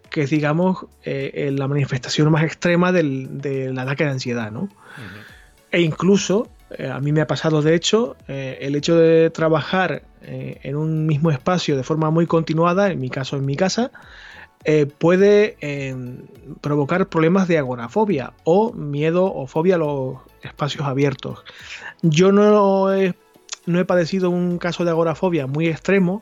[0.09, 4.69] que es, digamos, eh, la manifestación más extrema del, ataque de ansiedad, ¿no?
[5.71, 10.03] E incluso, eh, a mí me ha pasado, de hecho, eh, el hecho de trabajar
[10.29, 13.91] en un mismo espacio de forma muy continuada, en mi caso en mi casa,
[14.69, 16.27] eh, puede em,
[16.59, 21.45] provocar problemas de agorafobia o miedo o fobia a los espacios abiertos.
[22.01, 23.15] Yo no he,
[23.65, 26.21] no he padecido un caso de agorafobia muy extremo,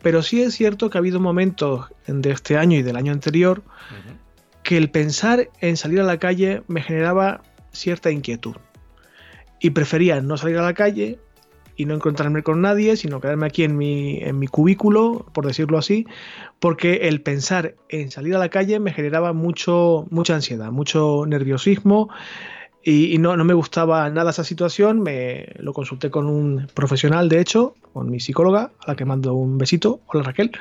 [0.00, 3.62] pero sí es cierto que ha habido momentos de este año y del año anterior
[4.62, 8.56] que el pensar en salir a la calle me generaba cierta inquietud.
[9.60, 11.18] Y prefería no salir a la calle
[11.76, 15.78] y no encontrarme con nadie, sino quedarme aquí en mi, en mi cubículo, por decirlo
[15.78, 16.06] así,
[16.60, 22.10] porque el pensar en salir a la calle me generaba mucho, mucha ansiedad, mucho nerviosismo
[22.86, 25.00] y, no, no, me gustaba nada esa situación.
[25.00, 29.32] Me lo consulté con un profesional, de hecho, con mi psicóloga, a la que mando
[29.32, 30.00] un besito.
[30.06, 30.52] Hola Raquel.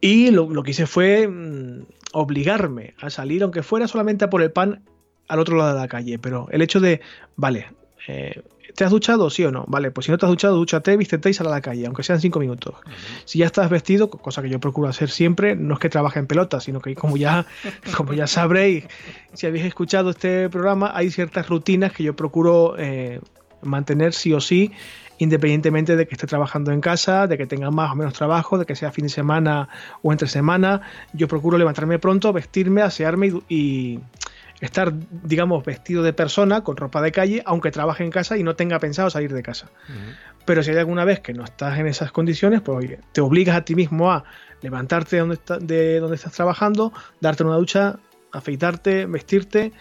[0.00, 4.50] Y lo, que hice fue mm, obligarme a salir, aunque fuera solamente a por el
[4.50, 4.82] pan
[5.28, 6.18] al otro lado de la calle.
[6.18, 7.02] Pero el hecho de,
[7.36, 7.66] vale,
[8.08, 8.42] eh,
[8.76, 9.64] ¿Te has duchado, sí o no?
[9.68, 12.02] Vale, pues si no te has duchado, dúchate, vístete y sal a la calle, aunque
[12.02, 12.74] sean cinco minutos.
[13.24, 16.26] Si ya estás vestido, cosa que yo procuro hacer siempre, no es que trabaje en
[16.26, 17.46] pelota, sino que como ya,
[17.96, 18.84] como ya sabréis,
[19.32, 23.20] si habéis escuchado este programa, hay ciertas rutinas que yo procuro eh,
[23.62, 24.72] mantener sí o sí,
[25.16, 28.66] independientemente de que esté trabajando en casa, de que tenga más o menos trabajo, de
[28.66, 29.70] que sea fin de semana
[30.02, 30.82] o entre semana.
[31.14, 34.00] Yo procuro levantarme pronto, vestirme, asearme y
[34.60, 38.56] estar, digamos, vestido de persona, con ropa de calle, aunque trabaje en casa y no
[38.56, 39.70] tenga pensado salir de casa.
[40.44, 43.64] Pero si hay alguna vez que no estás en esas condiciones, pues te obligas a
[43.64, 44.24] ti mismo a
[44.62, 47.98] levantarte de donde, de donde estás trabajando, darte una ducha,
[48.32, 49.72] afeitarte, vestirte,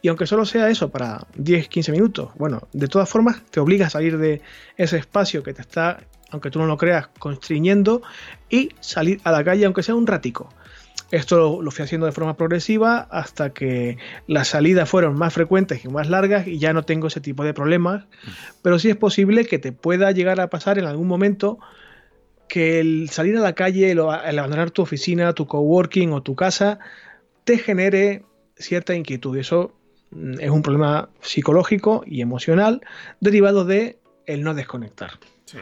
[0.00, 3.90] y aunque solo sea eso para 10-15 minutos, bueno, de todas formas te obligas a
[3.90, 4.42] salir de
[4.76, 8.02] ese espacio que te está, aunque tú no lo creas, constriñendo
[8.48, 10.50] y salir a la calle, aunque sea un ratico.
[11.10, 15.88] Esto lo, fui haciendo de forma progresiva hasta que las salidas fueron más frecuentes y
[15.88, 18.04] más largas y ya no tengo ese tipo de problemas.
[18.60, 21.58] Pero sí es posible que te pueda llegar a pasar en algún momento
[22.48, 26.78] que el salir a la calle, el, abandonar tu oficina, tu coworking o tu casa,
[27.44, 28.24] te genere
[28.56, 29.36] cierta inquietud.
[29.38, 29.74] Eso
[30.10, 32.82] mm, es un problema psicológico y emocional
[33.20, 35.12] derivado de el no desconectar.
[35.46, 35.58] Sí.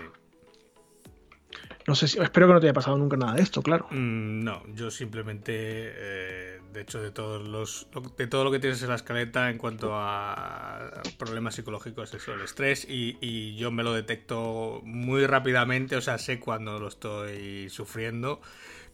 [1.86, 3.86] No sé si, espero que no te haya pasado nunca nada de esto, claro.
[3.90, 8.82] Mm, no, yo simplemente, eh, de hecho, de todos los, de todo lo que tienes
[8.82, 13.84] en la escaleta en cuanto a problemas psicológicos, eso, el estrés, y, y yo me
[13.84, 18.40] lo detecto muy rápidamente, o sea, sé cuando lo estoy sufriendo.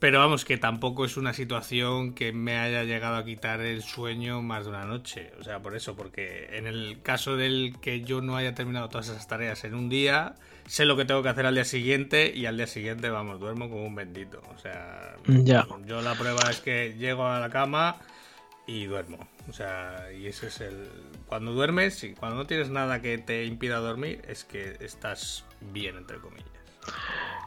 [0.03, 4.43] Pero vamos, que tampoco es una situación que me haya llegado a quitar el sueño
[4.43, 5.31] más de una noche.
[5.39, 9.09] O sea, por eso, porque en el caso del que yo no haya terminado todas
[9.09, 10.35] esas tareas en un día,
[10.67, 13.69] sé lo que tengo que hacer al día siguiente y al día siguiente, vamos, duermo
[13.69, 14.43] como un bendito.
[14.55, 15.67] O sea, ya.
[15.87, 17.97] yo la prueba es que llego a la cama
[18.67, 19.19] y duermo.
[19.49, 20.89] O sea, y ese es el...
[21.27, 25.97] Cuando duermes y cuando no tienes nada que te impida dormir, es que estás bien,
[25.97, 26.47] entre comillas.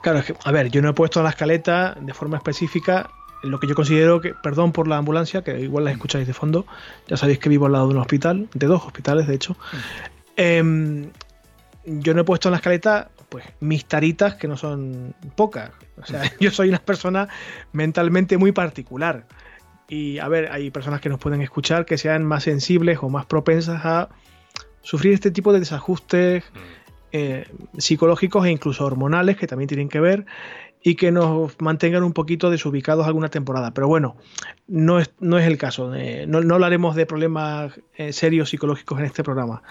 [0.02, 3.10] Claro, es que, a ver, yo no he puesto la escaleta de forma específica
[3.44, 6.66] lo que yo considero que, perdón por la ambulancia, que igual la escucháis de fondo,
[7.08, 9.56] ya sabéis que vivo al lado de un hospital, de dos hospitales de hecho.
[10.36, 11.10] Eh,
[11.86, 15.72] yo no he puesto en la escaleta pues mis taritas que no son pocas.
[15.98, 17.28] O sea, yo soy una persona
[17.74, 19.26] mentalmente muy particular.
[19.88, 23.26] Y a ver, hay personas que nos pueden escuchar que sean más sensibles o más
[23.26, 24.10] propensas a
[24.82, 26.58] sufrir este tipo de desajustes mm.
[27.12, 30.26] eh, psicológicos e incluso hormonales que también tienen que ver
[30.88, 33.74] y que nos mantengan un poquito desubicados alguna temporada.
[33.74, 34.18] Pero bueno,
[34.68, 35.96] no es, no es el caso.
[35.96, 39.64] Eh, no, no, hablaremos de problemas eh, serios psicológicos en este programa.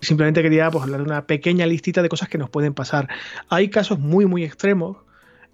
[0.00, 3.06] Simplemente quería pues, hablar de una pequeña listita de cosas que nos pueden pasar.
[3.50, 4.96] Hay casos muy, muy extremos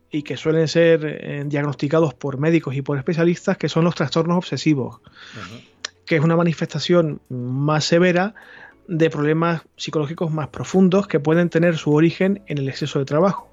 [0.08, 4.36] y que suelen ser eh, diagnosticados por médicos y por especialistas, que son los trastornos
[4.36, 5.00] obsesivos,
[6.06, 8.36] que es una manifestación más severa
[8.86, 13.51] de problemas psicológicos más profundos que pueden tener su origen en el exceso de trabajo.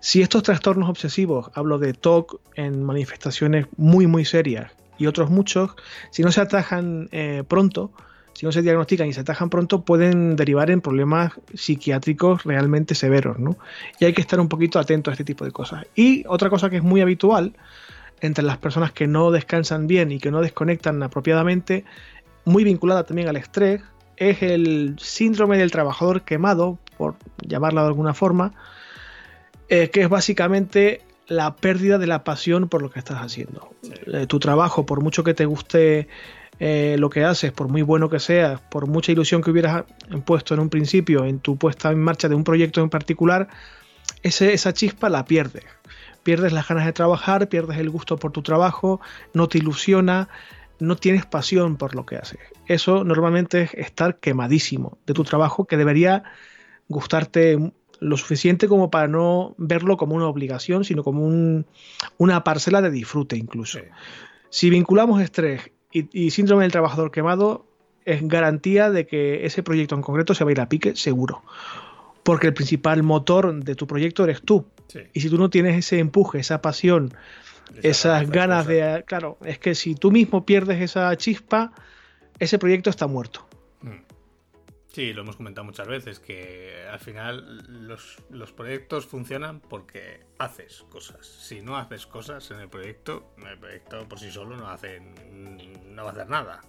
[0.00, 5.72] Si estos trastornos obsesivos, hablo de TOC en manifestaciones muy muy serias y otros muchos,
[6.10, 7.92] si no se atajan eh, pronto,
[8.32, 13.38] si no se diagnostican y se atajan pronto, pueden derivar en problemas psiquiátricos realmente severos,
[13.38, 13.58] ¿no?
[13.98, 15.84] Y hay que estar un poquito atento a este tipo de cosas.
[15.94, 17.54] Y otra cosa que es muy habitual
[18.22, 21.84] entre las personas que no descansan bien y que no desconectan apropiadamente,
[22.46, 23.82] muy vinculada también al estrés,
[24.16, 28.52] es el síndrome del trabajador quemado, por llamarla de alguna forma,
[29.70, 33.70] eh, que es básicamente la pérdida de la pasión por lo que estás haciendo.
[34.06, 36.08] Eh, tu trabajo, por mucho que te guste
[36.58, 39.84] eh, lo que haces, por muy bueno que seas, por mucha ilusión que hubieras
[40.24, 43.46] puesto en un principio en tu puesta en marcha de un proyecto en particular,
[44.24, 45.64] ese, esa chispa la pierdes.
[46.24, 49.00] Pierdes las ganas de trabajar, pierdes el gusto por tu trabajo,
[49.34, 50.28] no te ilusiona,
[50.80, 52.40] no tienes pasión por lo que haces.
[52.66, 56.24] Eso normalmente es estar quemadísimo de tu trabajo que debería
[56.88, 61.64] gustarte lo suficiente como para no verlo como una obligación, sino como
[62.18, 63.78] una parcela de disfrute incluso.
[64.48, 67.66] Si vinculamos estrés y, síndrome del trabajador quemado,
[68.04, 71.42] es garantía de que ese proyecto en concreto se va a ir a pique seguro.
[72.22, 74.66] Porque el principal motor de tu proyecto eres tú.
[75.12, 77.14] Y si tú no tienes ese empuje, esa pasión,
[77.82, 79.04] esas ganas de...
[79.06, 81.72] Claro, es que si tú mismo pierdes esa chispa,
[82.38, 83.46] ese proyecto está muerto.
[84.92, 91.26] Sí, lo hemos comentado muchas veces, que al final los, proyectos funcionan porque haces cosas.
[91.26, 96.02] Si no haces cosas en el proyecto, el proyecto por sí solo no, hace, no
[96.02, 96.60] va a hacer nada.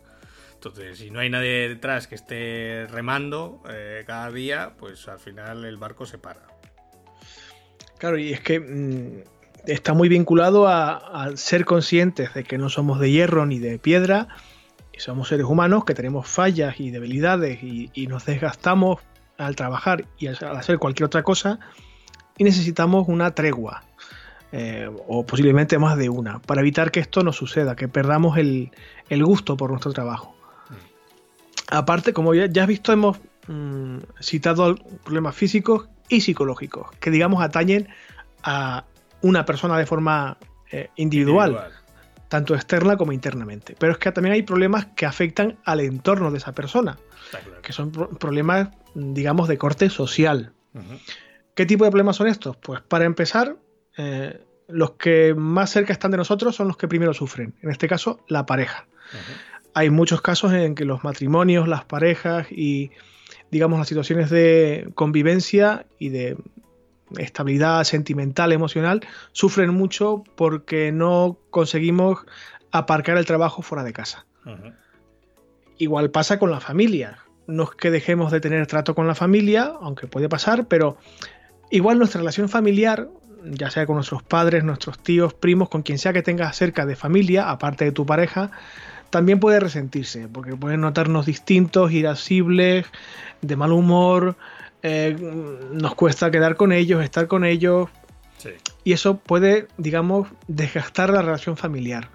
[0.53, 5.65] Entonces, si no hay nadie detrás que esté remando eh, cada día, pues al final
[5.65, 6.45] el barco se para.
[7.97, 9.23] Claro, y es que mm,
[9.65, 14.27] está muy vinculado a ser conscientes de que no somos de hierro ni de piedra
[15.01, 18.99] somos seres humanos que tenemos fallas y debilidades y, nos desgastamos
[19.37, 21.59] al trabajar y al hacer cualquier otra cosa
[22.37, 23.83] y necesitamos una tregua
[24.51, 28.71] eh, o posiblemente más de una para evitar que esto nos suceda, que perdamos el,
[29.09, 30.35] gusto por nuestro trabajo.
[30.69, 31.75] Mm.
[31.75, 37.87] Aparte, como ya, has visto, hemos mm, citado problemas físicos y psicológicos que digamos atañen
[38.43, 38.83] a
[39.21, 40.37] una persona de forma
[40.71, 41.71] eh, individual
[42.31, 43.75] tanto externa como internamente.
[43.77, 46.97] Pero es que también hay problemas que afectan al entorno de esa persona,
[47.61, 50.53] que son problemas, digamos, de corte social.
[51.55, 52.55] ¿Qué tipo de problemas son estos?
[52.55, 53.57] Pues para empezar,
[53.97, 54.39] eh,
[54.69, 58.23] los que más cerca están de nosotros son los que primero sufren, en este caso,
[58.29, 58.87] la pareja.
[59.73, 62.91] Hay muchos casos en que los matrimonios, las parejas y,
[63.51, 66.37] digamos, las situaciones de convivencia y de
[67.17, 72.19] estabilidad sentimental, emocional, sufren mucho porque no conseguimos
[72.71, 74.25] aparcar el trabajo fuera de casa.
[75.77, 77.19] Igual pasa con la familia.
[77.47, 80.97] No es que dejemos de tener trato con la familia, aunque puede pasar, pero
[81.69, 83.09] igual nuestra relación familiar,
[83.43, 86.95] ya sea con nuestros padres, nuestros tíos, primos, con quien sea que tengas cerca de
[86.95, 88.51] familia, aparte de tu pareja,
[89.09, 92.85] también puede resentirse, porque pueden notarnos distintos, irascibles,
[93.41, 94.37] de mal humor,
[94.83, 95.15] eh,
[95.71, 97.89] nos cuesta quedar con ellos, estar con ellos.
[98.83, 102.09] Y eso puede, digamos, desgastar la relación familiar.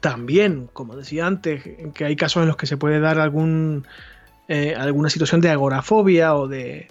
[0.00, 1.62] También, como decía antes,
[1.94, 3.86] que hay casos en los que se puede dar algún,
[4.48, 6.88] eh, alguna situación de agorafobia o de,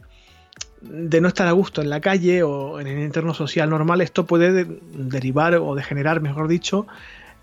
[0.81, 4.25] de no estar a gusto en la calle o en el entorno social normal, esto
[4.25, 6.87] puede derivar o degenerar, mejor dicho,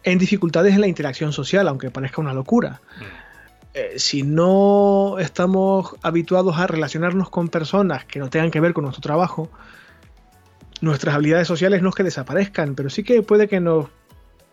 [0.02, 2.80] en dificultades en la interacción social, aunque parezca una locura.
[2.98, 3.23] Mm.
[3.74, 8.84] Eh, si no estamos habituados a relacionarnos con personas que no tengan que ver con
[8.84, 9.50] nuestro trabajo,
[10.80, 13.88] nuestras habilidades sociales no es que desaparezcan, pero sí que puede que nos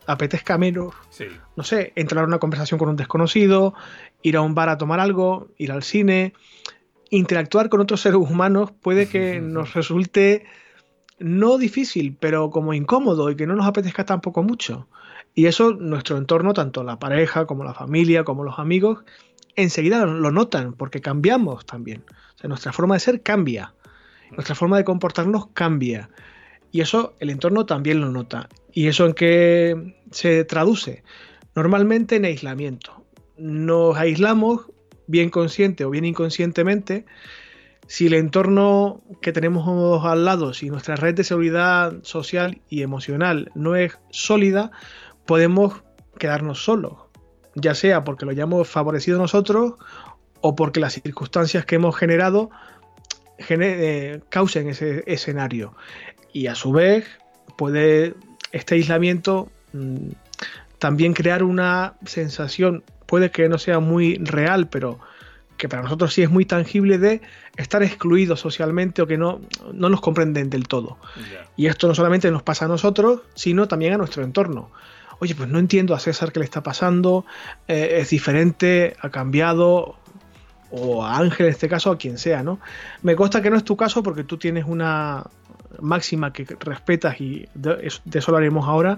[0.07, 0.95] apetezca menos,
[1.55, 3.75] no sé, entrar a una conversación con un desconocido,
[4.23, 6.33] ir a un bar a tomar algo, ir al cine,
[7.11, 10.45] interactuar con otros seres humanos puede que nos resulte
[11.19, 14.87] no difícil, pero como incómodo y que no nos apetezca tampoco mucho.
[15.33, 18.99] Y eso nuestro entorno, tanto la pareja como la familia, como los amigos,
[19.55, 22.03] enseguida lo notan porque cambiamos también.
[22.35, 23.73] O sea, nuestra forma de ser cambia.
[24.31, 26.09] nuestra forma de comportarnos cambia.
[26.71, 28.47] Y eso el entorno también lo nota.
[28.71, 31.03] ¿Y eso en qué se traduce?
[31.53, 33.05] Normalmente en aislamiento.
[33.37, 34.67] Nos aislamos,
[35.07, 37.05] bien consciente o bien inconscientemente,
[37.87, 43.51] si el entorno que tenemos al lado, si nuestra red de seguridad social y emocional
[43.53, 44.71] no es sólida,
[45.31, 45.81] podemos
[46.19, 46.91] quedarnos solos,
[47.55, 49.75] ya sea porque lo hayamos favorecido nosotros
[50.41, 52.49] o porque las circunstancias que hemos generado
[53.37, 55.73] eh, causen ese escenario.
[56.33, 57.07] Y a su vez
[57.55, 58.13] puede
[58.51, 60.09] este aislamiento mm,
[60.79, 64.99] también crear una sensación, puede que no sea muy real, pero
[65.55, 67.21] que para nosotros sí es muy tangible de
[67.55, 69.39] estar excluidos socialmente o que no,
[69.71, 70.97] no nos comprenden del todo.
[71.55, 74.71] Y esto no solamente nos pasa a nosotros, sino también a nuestro entorno.
[75.21, 77.25] Oye, pues no entiendo a César qué le está pasando,
[77.67, 79.99] eh, es diferente, ha cambiado,
[80.71, 82.59] o a Ángel en este caso, a quien sea, ¿no?
[83.03, 85.23] Me consta que no es tu caso porque tú tienes una
[85.79, 88.97] máxima que respetas y de, eso lo haremos ahora.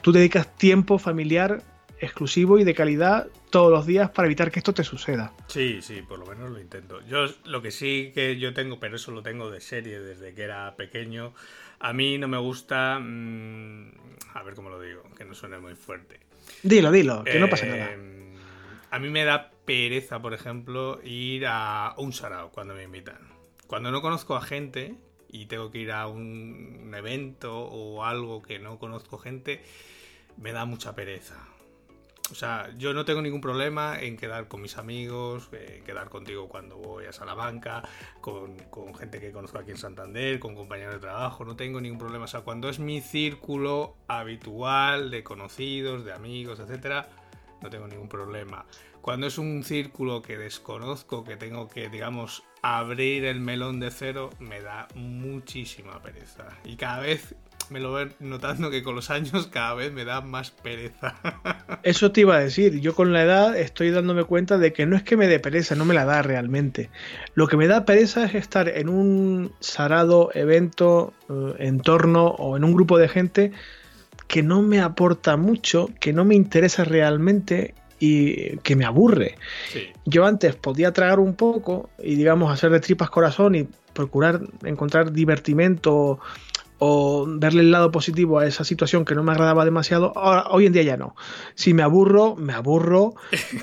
[0.00, 1.62] Tú dedicas tiempo familiar
[2.00, 5.32] exclusivo y de calidad todos los días para evitar que esto te suceda.
[5.48, 7.00] Sí, sí, por lo menos lo intento.
[7.06, 10.42] Yo lo que sí que yo tengo, pero eso lo tengo de serie desde que
[10.42, 11.34] era pequeño,
[11.80, 13.90] a mí no me gusta, mm,
[14.34, 16.20] a ver cómo lo digo, que no suene muy fuerte.
[16.62, 17.90] Dilo, dilo, que no pasa eh, nada.
[18.90, 23.18] A mí me da pereza, por ejemplo, ir a un sarao cuando me invitan.
[23.66, 24.94] Cuando no conozco a gente
[25.28, 29.62] y tengo que ir a un evento o algo que no conozco gente,
[30.38, 31.36] me da mucha pereza
[32.30, 36.48] o sea, yo no tengo ningún problema en quedar con mis amigos, en quedar contigo
[36.48, 37.82] cuando voy a Salamanca,
[38.20, 41.98] con, con, gente que conozco aquí en Santander, con compañeros de trabajo, no tengo ningún
[41.98, 42.24] problema.
[42.24, 47.08] O sea, cuando es mi círculo habitual de conocidos, de amigos, etcétera,
[47.62, 48.64] no tengo ningún problema.
[49.00, 54.30] Cuando es un círculo que desconozco, que tengo que, digamos, abrir el melón de cero,
[54.38, 56.48] me da muchísima pereza.
[56.64, 57.34] Y cada vez
[57.70, 61.16] me lo voy notando que con los años cada vez me da más pereza.
[61.82, 64.96] Eso te iba a decir, yo con la edad estoy dándome cuenta de que no
[64.96, 66.90] es que me dé pereza, no me la da realmente.
[67.34, 72.64] Lo que me da pereza es estar en un sarado evento, eh, entorno o en
[72.64, 73.52] un grupo de gente
[74.26, 79.36] que no me aporta mucho, que no me interesa realmente y que me aburre.
[80.04, 85.12] Yo antes podía tragar un poco y digamos hacer de tripas corazón y procurar encontrar
[85.12, 86.20] divertimento
[86.78, 90.12] o darle el lado positivo a esa situación que no me agradaba demasiado,
[90.50, 91.16] hoy en día ya no.
[91.54, 93.14] Si me aburro, me aburro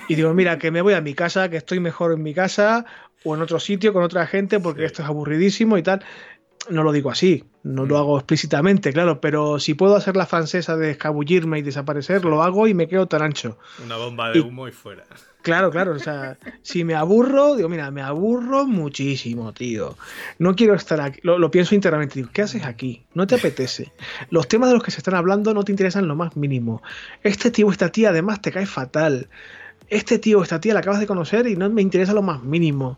[0.08, 2.86] y digo, mira, que me voy a mi casa, que estoy mejor en mi casa
[3.24, 6.04] o en otro sitio con otra gente porque esto es aburridísimo y tal.
[6.70, 7.98] No lo digo así, no lo mm.
[7.98, 12.68] hago explícitamente, claro, pero si puedo hacer la francesa de escabullirme y desaparecer, lo hago
[12.68, 13.58] y me quedo tan ancho.
[13.84, 15.04] Una bomba de humo y fuera.
[15.46, 19.96] Claro, claro, o sea, si me aburro, digo, mira, me aburro muchísimo, tío.
[20.40, 23.06] No quiero estar aquí, lo, pienso internamente, digo, ¿qué haces aquí?
[23.14, 23.92] No te apetece.
[24.32, 26.82] Los temas de los que se están hablando no te interesan lo más mínimo.
[27.22, 29.30] Este tío, esta tía, además, te cae fatal.
[29.88, 32.98] Este tío, esta tía, la acabas de conocer y no me interesa lo más mínimo.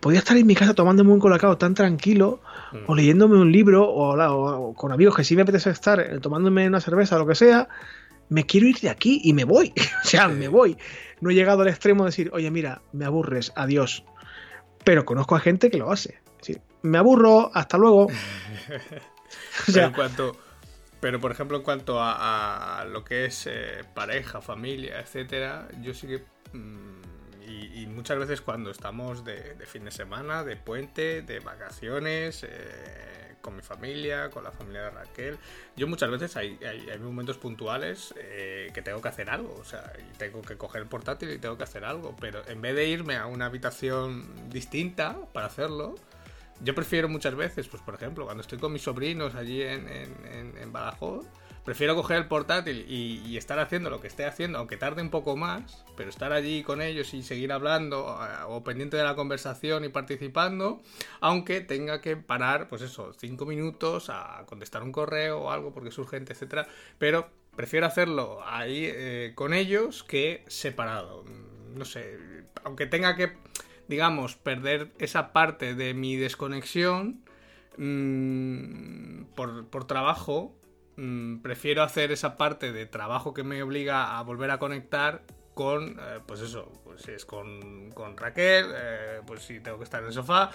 [0.00, 2.40] Podría estar en mi casa tomándome un colacao tan tranquilo,
[2.86, 6.66] o leyéndome un libro, o, o, con amigos que sí me apetece estar eh, tomándome
[6.66, 7.68] una cerveza o lo que sea.
[8.28, 9.72] Me quiero ir de aquí y me voy.
[10.04, 10.76] o sea, me voy
[11.20, 14.04] no he llegado al extremo de decir, oye, mira, me aburres, adiós.
[14.84, 16.20] Pero conozco a gente que lo hace.
[16.82, 18.08] me aburro, hasta luego.
[19.66, 20.36] pero, en cuanto,
[21.00, 26.06] pero por ejemplo, en cuanto a, lo que es eh, pareja, familia, etcétera, yo sí
[26.06, 26.24] que.
[26.56, 26.99] Mm,
[27.50, 33.56] y, muchas veces cuando estamos de, fin de semana, de puente, de vacaciones, eh, con
[33.56, 35.38] mi familia, con la familia de Raquel.
[35.76, 39.92] Yo muchas veces hay, hay, momentos puntuales eh, que tengo que hacer algo, o sea,
[39.98, 42.88] y tengo que coger el portátil y tengo que hacer algo, pero en vez de
[42.88, 45.94] irme a una habitación distinta para hacerlo,
[46.62, 50.58] yo prefiero muchas veces, pues por ejemplo, cuando estoy con mis sobrinos allí en, en,
[50.58, 51.26] en Badajoz,
[51.70, 55.36] prefiero coger el portátil y, estar haciendo lo que esté haciendo, aunque tarde un poco
[55.36, 59.84] más, pero estar allí con ellos y seguir hablando eh, o pendiente de la conversación
[59.84, 60.82] y participando,
[61.20, 65.90] aunque tenga que parar, pues eso, cinco minutos a contestar un correo o algo porque
[65.90, 66.66] es urgente, etcétera,
[66.98, 71.24] pero prefiero hacerlo ahí eh, con ellos que separado.
[71.76, 72.18] No sé,
[72.64, 73.34] aunque tenga que,
[73.86, 77.22] digamos, perder esa parte de mi desconexión
[77.76, 80.56] mmm, por, por trabajo,
[81.02, 85.22] Mm, prefiero hacer esa parte de trabajo que me obliga a volver a conectar
[85.54, 90.02] con, eh, pues eso, pues si es con, Raquel, eh, pues si tengo que estar
[90.02, 90.50] en el sofá,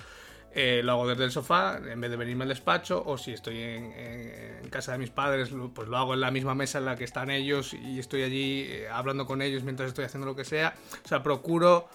[0.54, 3.60] eh, lo hago desde el sofá en vez de venirme al despacho, o si estoy
[3.60, 7.06] en, casa de mis padres, pues lo hago en la misma mesa en la que
[7.06, 10.76] están ellos y estoy allí hablando con ellos mientras estoy haciendo lo que sea.
[11.04, 11.90] O sea, procuro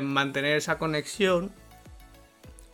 [0.00, 1.52] mantener esa conexión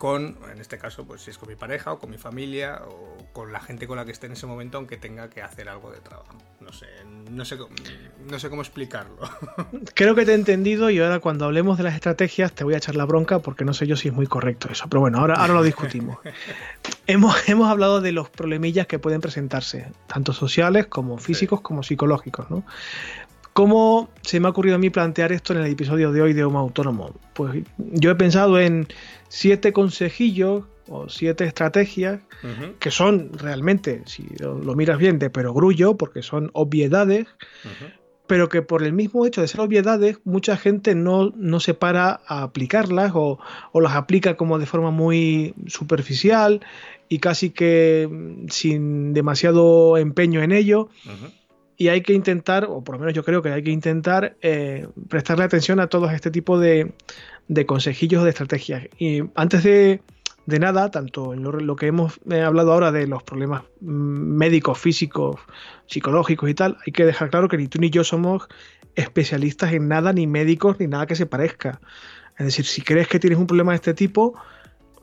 [0.02, 3.18] con, en este caso, pues si es con mi pareja o con mi familia o
[3.32, 5.92] con la gente con la que esté en ese momento, aunque tenga que hacer algo
[5.92, 6.36] de trabajo.
[6.58, 6.86] No sé,
[7.30, 7.56] no sé,
[8.28, 9.16] no sé cómo explicarlo.
[9.94, 12.78] Creo que te he entendido y ahora cuando hablemos de las estrategias te voy a
[12.78, 14.86] echar la bronca porque no sé yo si es muy correcto eso.
[14.88, 16.18] Pero bueno, ahora, ahora lo discutimos.
[17.06, 22.50] hemos, hemos hablado de los problemillas que pueden presentarse, tanto sociales como físicos como psicológicos,
[22.50, 22.64] ¿no?
[23.52, 26.44] ¿Cómo se me ha ocurrido a mí plantear esto en el episodio de hoy de
[26.44, 27.14] Homo Autónomo?
[27.34, 28.88] Pues yo he pensado en
[29.28, 32.20] siete consejillos o siete estrategias
[32.80, 37.26] que son realmente, si lo, miras bien, de perogrullo, porque son obviedades,
[38.26, 42.20] pero que por el mismo hecho de ser obviedades, mucha gente no, no se para
[42.26, 43.38] a aplicarlas o,
[43.72, 46.64] o, las aplica como de forma muy superficial
[47.08, 50.88] y casi que mm, sin demasiado empeño en ello
[51.82, 54.86] y hay que intentar, o por lo menos yo creo que hay que intentar eh,
[55.08, 56.92] prestarle atención a todo este tipo de,
[57.48, 58.84] de consejillos de estrategias.
[59.00, 60.00] Y antes de,
[60.46, 65.40] nada, tanto en lo, que hemos eh, hablado ahora de los problemas mm, médicos, físicos,
[65.86, 68.46] psicológicos y tal, hay que dejar claro que ni tú ni yo somos
[68.94, 71.80] especialistas en nada, ni médicos, ni nada que se parezca.
[72.38, 74.34] Es decir, si crees que tienes un problema de este tipo,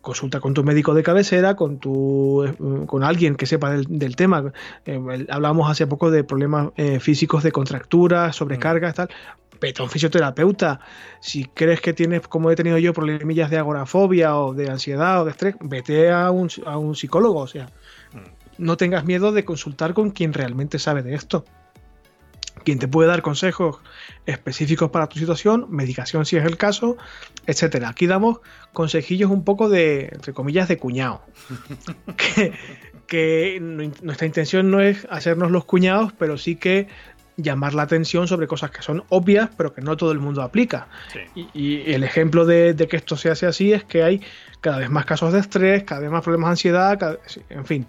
[0.02, 4.52] consulta con tu médico de cabecera, con tu eh, con alguien que sepa del, tema.
[4.86, 9.10] Eh, hablábamos hace poco de problemas eh, físicos de contracturas, sobrecargas, tal.
[9.62, 10.80] Vete a un fisioterapeuta.
[11.20, 15.26] Si crees que tienes, como he tenido yo, problemillas de agorafobia o de ansiedad o
[15.26, 17.40] de estrés, vete a un, a un psicólogo.
[17.40, 17.66] O sea,
[18.14, 18.64] mm.
[18.64, 21.44] no tengas miedo de consultar con quien realmente sabe de esto
[22.70, 23.80] quien te puede dar consejos
[24.28, 26.98] específicos para tu situación, medicación si es el caso,
[27.48, 27.90] etcétera.
[27.90, 28.42] Aquí damos
[28.74, 31.24] consejillos un poco de, entre comillas, de cuñado.
[33.08, 36.88] que, nuestra intención no es hacernos los cuñados, pero sí que
[37.38, 40.90] llamar la atención sobre cosas que son obvias, pero que no todo el mundo aplica.
[41.56, 44.22] Y, el ejemplo de, que esto se hace así es que hay
[44.62, 47.88] cada vez más casos de estrés, cada vez más problemas de ansiedad, en fin.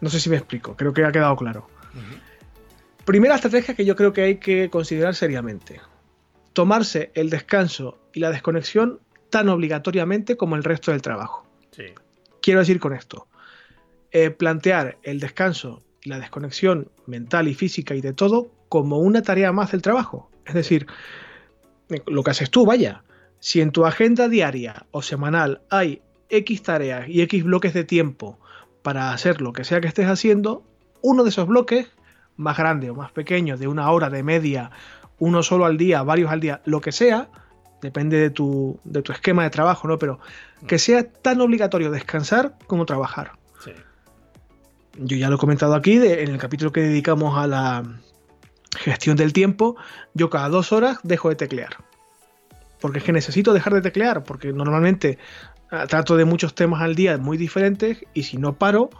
[0.00, 1.66] No sé si me explico, creo que ha quedado claro.
[3.04, 5.80] Primera estrategia que yo creo que hay que considerar seriamente.
[6.52, 9.00] Tomarse el descanso y la desconexión
[9.30, 11.44] tan obligatoriamente como el resto del trabajo.
[12.40, 13.28] Quiero decir con esto,
[14.10, 19.22] eh, plantear el descanso y la desconexión mental y física y de todo como una
[19.22, 20.30] tarea más del trabajo.
[20.44, 20.86] Es decir,
[22.06, 23.04] lo que haces tú, vaya,
[23.40, 28.38] si en tu agenda diaria o semanal hay X tareas y X bloques de tiempo
[28.82, 30.62] para hacer lo que sea que estés haciendo,
[31.00, 31.88] uno de esos bloques
[32.36, 34.70] más grande o más pequeño, de una hora, de media,
[35.18, 37.28] uno solo al día, varios al día, lo que sea,
[37.80, 39.98] depende de tu, de tu esquema de trabajo, ¿no?
[39.98, 40.20] Pero
[40.66, 43.32] que sea tan obligatorio descansar como trabajar.
[44.98, 47.82] Yo ya lo he comentado aquí, en el capítulo que dedicamos a la
[48.76, 49.76] gestión del tiempo,
[50.12, 51.76] yo cada dos horas dejo de teclear.
[52.80, 55.18] Porque es que necesito dejar de teclear, porque normalmente
[55.70, 58.90] ah, trato de muchos temas al día muy diferentes y si no paro,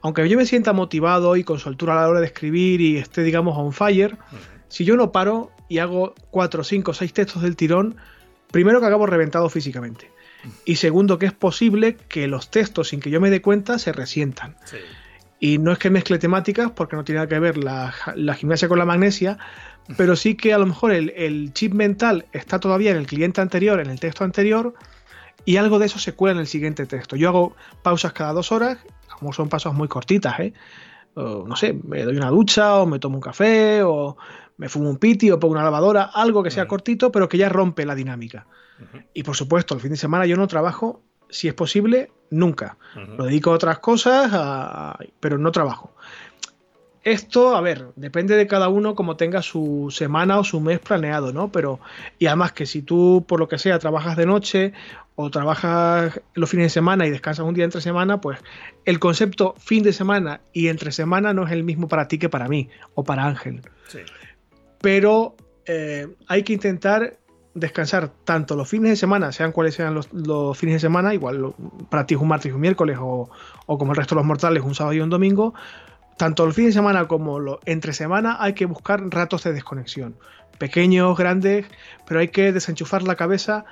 [0.00, 3.22] aunque yo me sienta motivado y con soltura a la hora de escribir y esté,
[3.22, 4.16] digamos, on fire,
[4.68, 7.96] si yo no paro y hago 4, 5, 6 textos del tirón,
[8.50, 10.10] primero que acabo reventado físicamente.
[10.64, 13.92] Y segundo, que es posible que los textos, sin que yo me dé cuenta, se
[13.92, 14.56] resientan.
[15.40, 17.92] Y no es que mezcle temáticas, porque no tiene nada que ver la,
[18.36, 19.38] gimnasia con la magnesia,
[19.96, 23.40] pero sí que a lo mejor el, el, chip mental está todavía en el cliente
[23.40, 24.74] anterior, en el texto anterior,
[25.48, 27.16] y algo de eso se cuela en el siguiente texto.
[27.16, 28.76] Yo hago pausas cada dos horas
[29.18, 30.52] como son pasos muy cortitas, ¿eh?
[31.16, 34.18] no sé, me doy una ducha o me tomo un café o
[34.58, 37.48] me fumo un piti o pongo una lavadora, algo que sea cortito pero que ya
[37.48, 38.46] rompe la dinámica.
[39.14, 42.76] Y por supuesto, el fin de semana yo no trabajo, si es posible, nunca.
[43.16, 44.30] Lo dedico a otras cosas,
[45.18, 45.94] pero no trabajo.
[47.08, 51.32] Esto, a ver, depende de cada uno como tenga su semana o su mes planeado,
[51.32, 51.50] ¿no?
[51.50, 51.80] Pero,
[52.18, 54.74] y además que si tú, por lo que sea, trabajas de noche
[55.14, 58.38] o trabajas los fines de semana y descansas un día entre semana, pues
[58.84, 62.28] el concepto fin de semana y entre semana no es el mismo para ti que
[62.28, 63.62] para mí o para Ángel.
[63.86, 64.00] Sí.
[64.82, 65.34] Pero
[65.64, 67.16] eh, hay que intentar
[67.54, 71.54] descansar tanto los fines de semana, sean cuales sean los, fines de semana, igual
[71.88, 73.30] para ti es un martes y un miércoles o,
[73.64, 75.54] o, como el resto de los mortales un sábado y un domingo,
[76.18, 80.16] tanto el fin de semana como lo, entre semana hay que buscar ratos de desconexión.
[80.58, 81.66] Pequeños, grandes,
[82.06, 83.64] pero hay que desenchufar la cabeza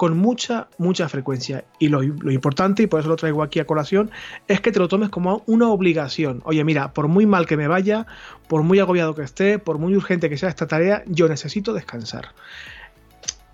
[0.00, 1.66] con mucha, mucha frecuencia.
[1.78, 4.10] Y lo, importante, y por eso lo traigo aquí a colación,
[4.48, 6.40] es que te lo tomes como una obligación.
[6.44, 8.06] Oye, mira, por muy mal que me vaya,
[8.48, 12.30] por muy agobiado que esté, por muy urgente que sea esta tarea, yo necesito descansar.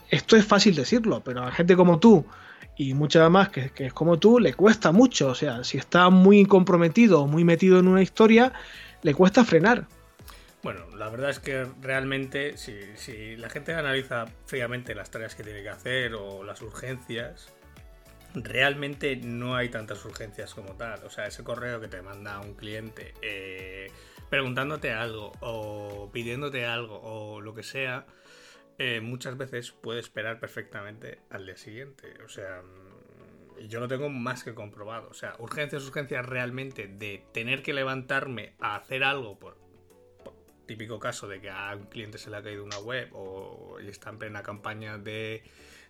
[0.08, 2.24] Esto es fácil decirlo, pero a gente como tú,
[2.76, 5.28] y mucha más que, es como tú, le cuesta mucho.
[5.28, 8.52] O sea, si está muy comprometido o muy metido en una historia,
[9.02, 9.86] le cuesta frenar.
[10.62, 15.62] Bueno, la verdad es que realmente si, la gente analiza fríamente las tareas que tiene
[15.62, 17.52] que hacer o las urgencias,
[18.34, 21.04] realmente no hay tantas urgencias como tal.
[21.04, 23.90] O sea, ese correo que te manda un cliente eh,
[24.28, 28.04] preguntándote algo o pidiéndote algo o lo que sea,
[28.78, 32.14] eh, muchas veces puede esperar perfectamente al día siguiente.
[32.24, 35.08] O sea, mm, yo lo tengo más que comprobado.
[35.10, 39.56] O sea, urgencias, urgencias realmente de tener que levantarme a hacer algo por,
[40.66, 44.10] típico caso de que a un cliente se le ha caído una web o está
[44.10, 45.44] en plena campaña de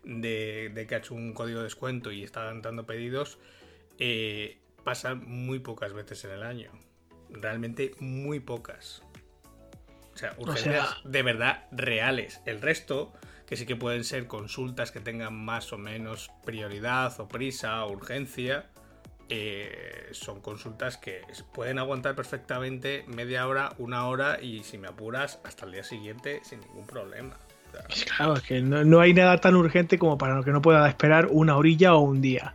[0.07, 3.39] de, que ha hecho un código de descuento y está dando pedidos,
[3.99, 6.71] eh, pasan muy pocas veces en el año.
[7.29, 9.03] Realmente muy pocas.
[10.17, 12.41] O sea, urgencias de verdad reales.
[12.47, 13.13] El resto,
[13.47, 17.93] que sí que pueden ser consultas que tengan más o menos prioridad o prisa o
[17.93, 18.65] urgencia,
[19.29, 21.21] eh, son consultas que
[21.53, 26.41] pueden aguantar perfectamente media hora, una hora y si me apuras hasta el día siguiente
[26.45, 27.37] sin ningún problema.
[28.17, 31.57] Claro, es que no, hay nada tan urgente como para que no pueda esperar una
[31.59, 32.55] orilla o un día.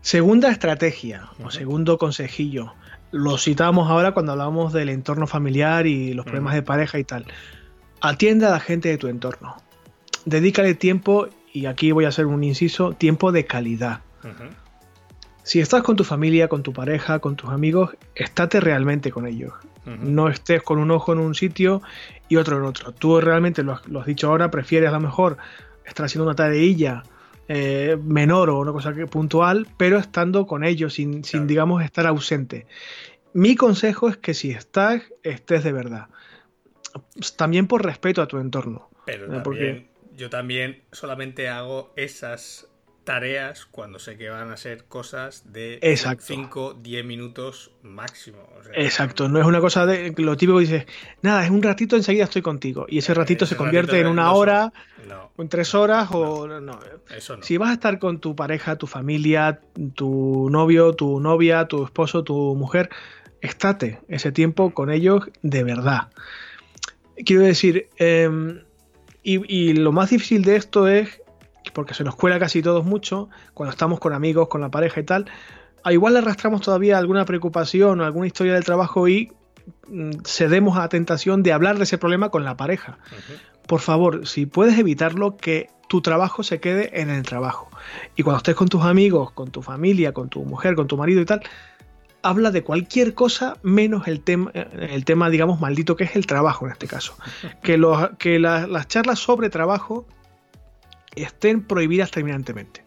[0.00, 2.72] Segunda estrategia, o segundo consejillo.
[3.12, 7.26] Lo citamos ahora cuando hablábamos del entorno familiar y los problemas de pareja y tal.
[8.00, 9.56] Atiende a la gente de tu entorno.
[10.24, 14.00] Dedícale tiempo, y aquí voy a hacer un inciso, tiempo de calidad.
[15.42, 19.52] Si estás con tu familia, con tu pareja, con tus amigos, estate realmente con ellos.
[19.84, 21.82] No estés con un ojo en un sitio
[22.28, 22.92] y otro en otro.
[22.92, 25.36] Tú realmente, lo has, dicho ahora, prefieres a lo mejor
[25.84, 27.02] estar haciendo una tareilla
[27.48, 32.66] eh, menor o una cosa que, puntual, pero estando con ellos, sin, digamos, estar ausente.
[33.32, 36.06] Mi consejo es que si estás, estés de verdad.
[37.36, 38.90] También por respeto a tu entorno.
[39.06, 42.68] Pero eh, también, yo también solamente hago esas
[43.04, 45.80] tareas cuando sé que van a ser cosas de
[46.20, 48.48] 5, 10 minutos máximo.
[48.74, 50.86] Exacto, no es una cosa de lo típico que dices,
[51.20, 52.86] nada, es un ratito, enseguida estoy contigo.
[52.88, 54.72] Y ese ratito se convierte en una hora,
[55.36, 56.78] o en tres horas, o no.
[57.40, 59.60] Si vas a estar con tu pareja, tu familia,
[59.94, 62.88] tu novio, tu novia, tu esposo, tu mujer,
[63.40, 66.08] estate ese tiempo con ellos de verdad.
[67.26, 68.62] Quiero decir, em,
[69.24, 71.21] y lo más difícil de esto es
[71.72, 75.04] porque se nos cuela casi todos mucho, cuando estamos con amigos, con la pareja y
[75.04, 75.30] tal,
[75.84, 79.32] a igual le arrastramos todavía alguna preocupación o alguna historia del trabajo y
[79.88, 82.98] mm, cedemos a la tentación de hablar de ese problema con la pareja.
[83.66, 87.68] Por favor, si puedes evitarlo, que tu trabajo se quede en el trabajo.
[88.16, 91.20] Y cuando estés con tus amigos, con tu familia, con tu mujer, con tu marido
[91.20, 91.42] y tal,
[92.22, 96.66] habla de cualquier cosa menos el tema, el tema digamos, maldito que es el trabajo
[96.66, 97.14] en este caso.
[97.62, 100.06] Que, los, que las charlas sobre trabajo
[101.16, 102.82] estén prohibidas terminantemente.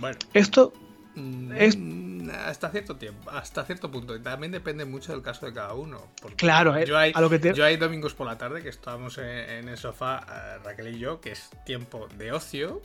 [0.00, 0.18] Bueno.
[0.32, 0.72] Esto
[1.14, 1.78] mm, es
[2.32, 4.16] hasta cierto tiempo, hasta cierto punto.
[4.16, 6.08] Y también depende mucho del caso de cada uno.
[6.36, 9.18] claro, eh, yo hay, a lo que yo hay domingos por la tarde que estábamos
[9.18, 12.82] en, el sofá, eh, Raquel y yo, que es tiempo de ocio.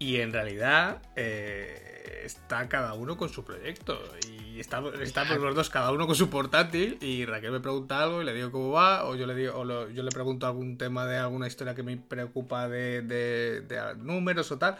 [0.00, 4.02] Y en realidad eh, está cada uno con su proyecto.
[4.30, 6.96] Y estamos, los dos, cada uno con su portátil.
[7.02, 9.04] Y Raquel me pregunta algo y le digo cómo va.
[9.04, 11.98] O yo le digo, o yo le pregunto algún tema de alguna historia que me
[11.98, 14.78] preocupa de, números o tal.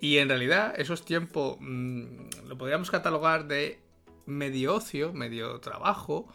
[0.00, 3.80] Y en realidad, esos tiempos mm, lo podríamos catalogar de
[4.26, 6.28] medio ocio, medio trabajo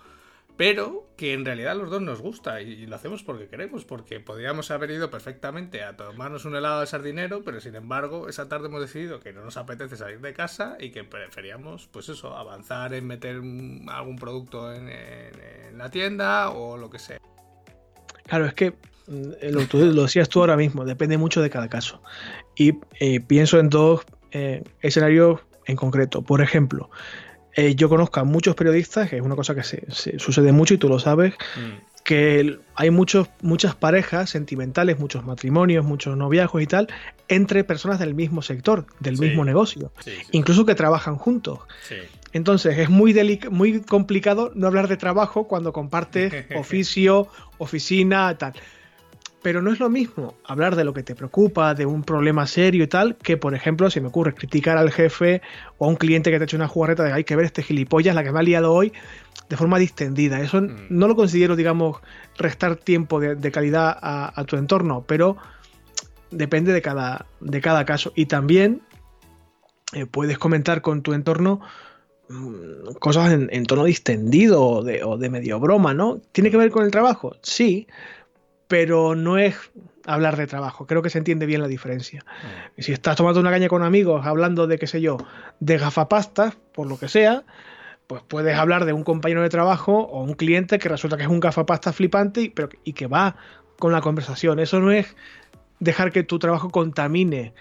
[0.58, 4.70] pero que en realidad los dos nos gusta y lo hacemos porque queremos, porque podríamos
[4.72, 8.82] haber ido perfectamente a tomarnos un helado de sardinero, pero sin embargo esa tarde hemos
[8.82, 13.08] decidido que no nos apetece salir de casa y que preferíamos, pues eso, avanzar en
[13.08, 14.90] meter algún producto en,
[15.78, 17.18] la tienda o lo que sea.
[18.26, 18.72] Claro, es que
[19.08, 22.02] mm, lo decías tú ahora mismo, depende mucho de cada caso.
[22.56, 24.02] Y eh, pienso en dos
[24.32, 26.22] eh, escenarios en concreto.
[26.22, 26.90] Por ejemplo,
[27.56, 30.78] eh, yo conozco a muchos periodistas, que es una cosa que se, sucede mucho y
[30.78, 32.04] tú lo sabes, mm.
[32.04, 36.88] que hay muchos, muchas parejas sentimentales, muchos matrimonios, muchos noviazgos y tal,
[37.28, 39.92] entre personas del mismo sector, del mismo negocio,
[40.32, 41.60] incluso que trabajan juntos.
[42.34, 43.14] Entonces es muy,
[43.52, 47.28] muy complicado no hablar de trabajo cuando compartes oficio,
[47.60, 48.54] oficina, tal.
[49.44, 52.86] Pero no es lo mismo hablar de lo que te preocupa, de un problema serio
[52.86, 55.42] y tal, que por ejemplo, si me ocurre criticar al jefe
[55.78, 57.62] o a un cliente que te ha hecho una jugarreta de hay que ver este
[57.62, 58.94] gilipollas, la que me ha liado hoy,
[59.50, 60.40] de forma distendida.
[60.40, 60.88] Eso mm.
[60.90, 61.98] no lo considero, digamos,
[62.38, 65.38] restar tiempo de, calidad a, tu entorno, pero
[66.32, 68.14] depende de cada, de cada caso.
[68.16, 68.82] Y también
[69.94, 71.60] eh, puedes comentar con tu entorno
[72.30, 76.22] mm, cosas en, tono distendido o de, o de medio broma, ¿no?
[76.32, 77.36] ¿Tiene que ver con el trabajo?
[77.42, 77.88] Sí,
[78.68, 79.56] pero no es
[80.06, 80.86] hablar de trabajo.
[80.86, 82.26] Creo que se entiende bien la diferencia.
[82.78, 82.82] Mm.
[82.82, 85.18] Si estás tomando una caña con amigos hablando de, qué sé yo,
[85.60, 87.44] de gafapastas, por lo que sea,
[88.08, 91.30] pues puedes hablar de un compañero de trabajo o un cliente que resulta que es
[91.30, 93.36] un gafapasta flipante y, pero, y que va
[93.80, 94.60] con la conversación.
[94.60, 95.16] Eso no es
[95.80, 97.54] dejar que tu trabajo contamine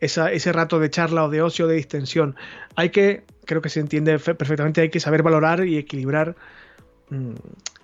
[0.00, 2.36] ese rato de charla o de ocio, de distensión.
[2.74, 6.36] Hay que, creo que se entiende perfectamente, hay que saber valorar y equilibrar,
[7.10, 7.34] mm,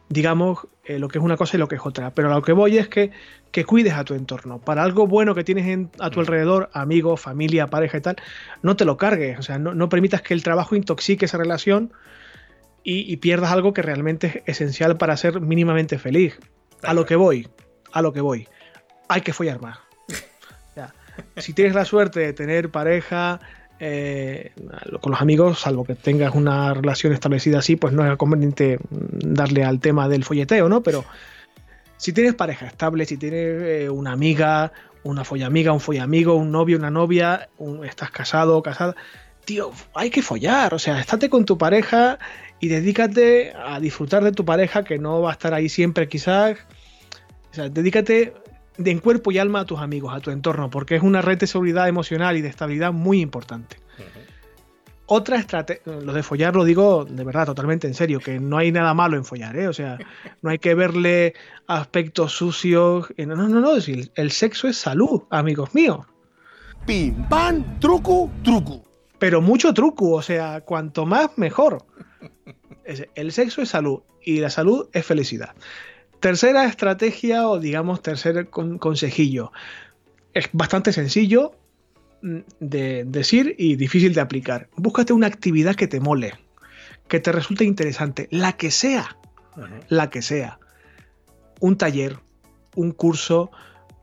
[0.09, 2.11] digamos, eh, lo que es una cosa y lo que es otra.
[2.11, 3.13] Pero a lo que voy es que,
[3.53, 4.59] que cuides a tu entorno.
[4.59, 8.17] Para algo bueno que tienes a tu alrededor, amigos, familia, pareja y tal,
[8.63, 9.39] no te lo cargues.
[9.39, 11.93] O sea, no, permitas que el trabajo intoxique esa relación
[12.85, 16.39] y, pierdas algo que realmente es esencial para ser mínimamente feliz.
[16.83, 17.49] A lo que voy,
[17.93, 18.49] a lo que voy.
[19.09, 19.79] Hay que follar más.
[21.37, 23.39] Si tienes la suerte de tener pareja,
[23.85, 24.53] eh,
[25.01, 29.65] con los amigos, salvo que tengas una relación establecida así, pues no es conveniente darle
[29.65, 30.85] al tema del folleteo, ¿no?
[30.85, 31.05] Pero
[31.97, 34.73] si tienes pareja estable, si tienes eh, una amiga,
[35.03, 37.49] una follamiga, un follamigo, un novio, una novia,
[37.85, 38.95] estás casado o casada,
[39.45, 42.21] tío, hay que follar, o sea, estate con tu pareja
[42.61, 46.57] y dedícate a disfrutar de tu pareja que no va a estar ahí siempre quizás.
[47.51, 48.33] O sea, dedícate
[48.77, 51.39] de en cuerpo y alma a tus amigos, a tu entorno, porque es una red
[51.39, 53.77] de seguridad emocional y de estabilidad muy importante.
[55.07, 58.73] Otra estrategia, lo de follar lo digo de verdad, totalmente en serio, que no hay
[58.73, 59.69] nada malo en follar, ¿eh?
[59.69, 59.99] O sea,
[60.41, 61.35] no hay que verle
[61.67, 63.13] aspectos sucios.
[63.19, 66.07] No, no, no, no, el sexo es salud, amigos míos.
[66.87, 68.85] Pim, pam, truco, truco.
[69.19, 71.85] Pero mucho truco, o sea, cuanto más mejor.
[73.15, 75.55] El sexo es salud y la salud es felicidad.
[76.23, 79.51] Tercera estrategia o digamos tercer consejillo.
[80.33, 81.57] Es bastante sencillo
[82.23, 84.69] mm, de decir y difícil de aplicar.
[84.77, 86.35] Búscate una actividad que te mole,
[87.09, 89.17] que te resulte interesante, la que sea,
[89.89, 90.61] la que sea.
[91.59, 92.21] Un taller,
[92.77, 93.51] un curso,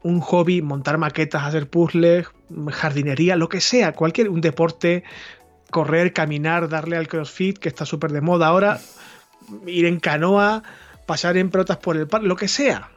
[0.04, 2.28] un hobby, montar maquetas, hacer puzzles,
[2.70, 5.06] jardinería, lo que sea, cualquier un deporte,
[5.72, 8.82] correr, caminar, darle al CrossFit que está súper de moda ahora,
[9.66, 10.64] ir en canoa,
[11.10, 12.92] pasar en pelotas por el parque, lo que sea,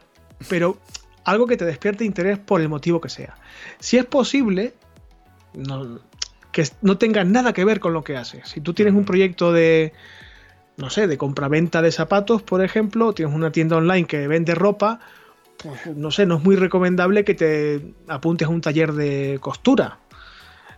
[0.47, 0.77] pero
[1.23, 3.33] algo que te despierte interés por el motivo que sea.
[3.79, 4.75] Si es posible,
[6.51, 8.47] que no tenga nada que ver con lo que haces.
[8.47, 9.93] Si tú tienes un proyecto de,
[10.77, 14.99] no sé, de compraventa de zapatos, por ejemplo, tienes una tienda online que vende ropa,
[15.57, 19.97] pues no sé, no es muy recomendable que te apuntes a un taller de costura.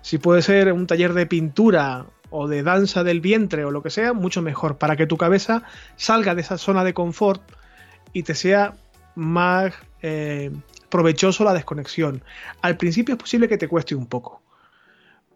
[0.01, 2.05] Si puede ser un taller de pintura
[2.37, 5.63] o de danza del vientre o lo que sea, mucho mejor para que tu cabeza
[5.95, 7.41] salga de esa zona de confort
[8.11, 8.73] y te sea
[9.15, 10.51] más eh,
[10.89, 12.23] provechoso la desconexión.
[12.61, 14.41] Al principio es posible que te cueste un poco,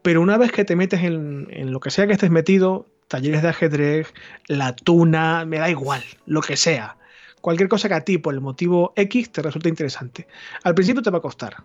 [0.02, 3.44] pero una vez que te metes en, en lo que sea que estés metido, talleres
[3.44, 4.14] de ajedrez,
[4.48, 6.98] la tuna, me da igual, lo que sea.
[7.40, 10.28] Cualquier cosa que a ti, por el motivo X, te resulte interesante.
[10.64, 11.64] Al principio te va a costar,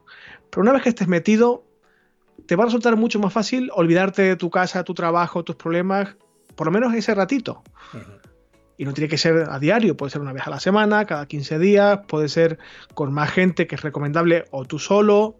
[0.48, 1.64] pero una vez que estés metido,
[2.46, 6.16] te va a resultar mucho más fácil olvidarte de tu casa, tu trabajo, tus problemas,
[6.54, 7.62] por lo menos ese ratito.
[8.76, 11.26] Y no tiene que ser a diario, puede ser una vez a la semana, cada
[11.26, 12.58] 15 días, puede ser
[12.94, 15.36] con más gente que es recomendable o tú solo,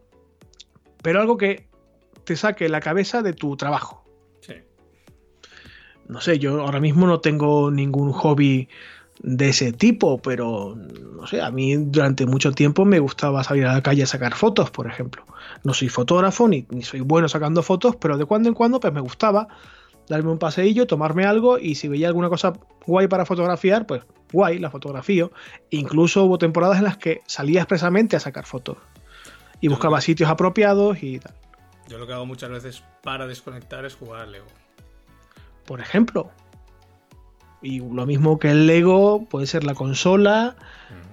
[1.03, 1.68] pero algo que
[2.24, 4.05] te saque la cabeza de tu trabajo.
[4.40, 4.55] Sí.
[6.09, 8.68] No sé, yo ahora mismo no tengo ningún hobby
[9.21, 13.75] de ese tipo, pero no sé, a mí durante mucho tiempo me gustaba salir a
[13.75, 15.25] la calle a sacar fotos, por ejemplo.
[15.62, 19.01] No soy fotógrafo ni, soy bueno sacando fotos, pero de cuando en cuando pues me
[19.01, 19.49] gustaba
[20.09, 22.53] darme un paseillo, tomarme algo y si veía alguna cosa
[22.87, 24.03] guay para fotografiar, pues
[24.33, 25.33] guay, la fotografío.
[25.71, 28.77] Incluso hubo temporadas en las que salía expresamente a sacar fotos
[29.61, 31.35] y buscaba sitios apropiados y tal.
[31.89, 34.47] Yo lo que hago muchas veces para desconectar es jugar Lego.
[35.65, 36.31] Por ejemplo,
[37.65, 40.55] y lo mismo que el Lego, puede ser la consola,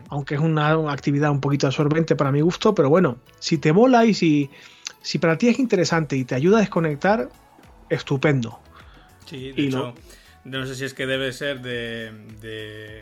[0.09, 4.05] aunque es una, actividad un poquito absorbente para mi gusto, pero bueno, si te mola
[4.05, 4.49] y si,
[5.01, 7.29] si para ti es interesante y te ayuda a desconectar,
[7.89, 8.59] estupendo.
[9.25, 9.95] Sí, de hecho,
[10.43, 13.01] no sé si es que debe ser de, de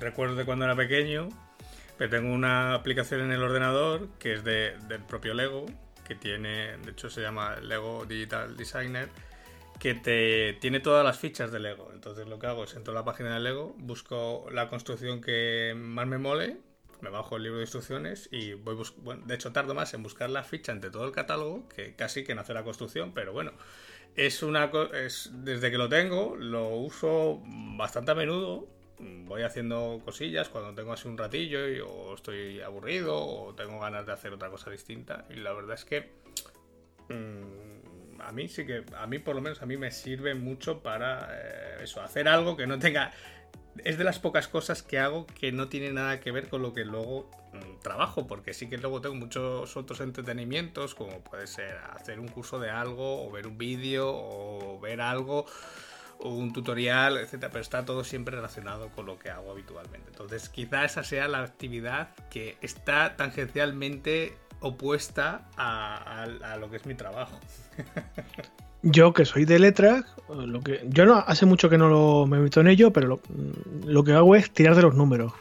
[0.00, 1.28] recuerdo de cuando era pequeño,
[1.96, 5.66] pero tengo una aplicación en el ordenador que es de, del propio Lego,
[6.08, 9.10] que tiene, de hecho se llama Lego Digital Designer,
[9.80, 11.90] que te tiene todas las fichas de Lego.
[11.92, 15.74] Entonces lo que hago es entro a la página de Lego, busco la construcción que
[15.74, 16.58] más me mole,
[17.00, 20.28] me bajo el libro de instrucciones y voy bueno, de hecho tardo más en buscar
[20.28, 23.52] la ficha entre todo el catálogo que casi que en hacer la construcción, pero bueno,
[24.16, 28.68] es una es desde que lo tengo lo uso bastante a menudo.
[28.98, 34.04] Voy haciendo cosillas cuando tengo así un ratillo y, o estoy aburrido o tengo ganas
[34.04, 36.10] de hacer otra cosa distinta y la verdad es que
[37.08, 37.79] mm,
[38.22, 41.28] a mí sí que, a mí por lo menos a mí me sirve mucho para
[41.32, 43.12] eh, eso, hacer algo que no tenga...
[43.84, 46.72] Es de las pocas cosas que hago que no tiene nada que ver con lo
[46.72, 51.78] que luego mm, trabajo, porque sí que luego tengo muchos otros entretenimientos, como puede ser
[51.92, 55.46] hacer un curso de algo, o ver un vídeo, o ver algo,
[56.18, 60.08] o un tutorial, etcétera, pero está todo siempre relacionado con lo que hago habitualmente.
[60.10, 66.86] Entonces, quizá esa sea la actividad que está tangencialmente opuesta a, a lo que es
[66.86, 67.38] mi trabajo.
[68.82, 72.38] Yo que soy de letras, lo que yo no hace mucho que no lo, me
[72.38, 73.20] meto en ello, pero lo,
[73.84, 75.32] lo, que hago es tirar de los números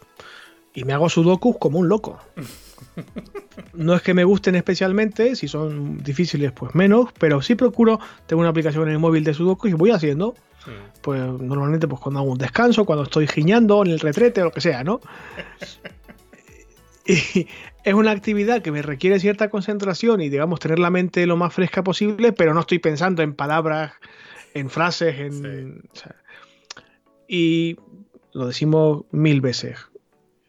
[0.74, 2.20] y me hago sudokus como un loco.
[3.74, 8.42] No es que me gusten especialmente, si son difíciles pues menos, pero sí procuro, tengo
[8.42, 10.36] una aplicación en el móvil de sudokus y voy haciendo.
[11.02, 14.52] Pues normalmente pues cuando hago un descanso, cuando estoy giñando en el retrete o lo
[14.52, 15.00] que sea, ¿no?
[17.06, 17.48] y,
[17.84, 21.54] es una actividad que me requiere cierta concentración y, digamos, tener la mente lo más
[21.54, 23.94] fresca posible, pero no estoy pensando en palabras,
[24.54, 25.84] en frases, en...
[27.28, 27.78] y
[28.34, 29.78] lo decimos mil veces.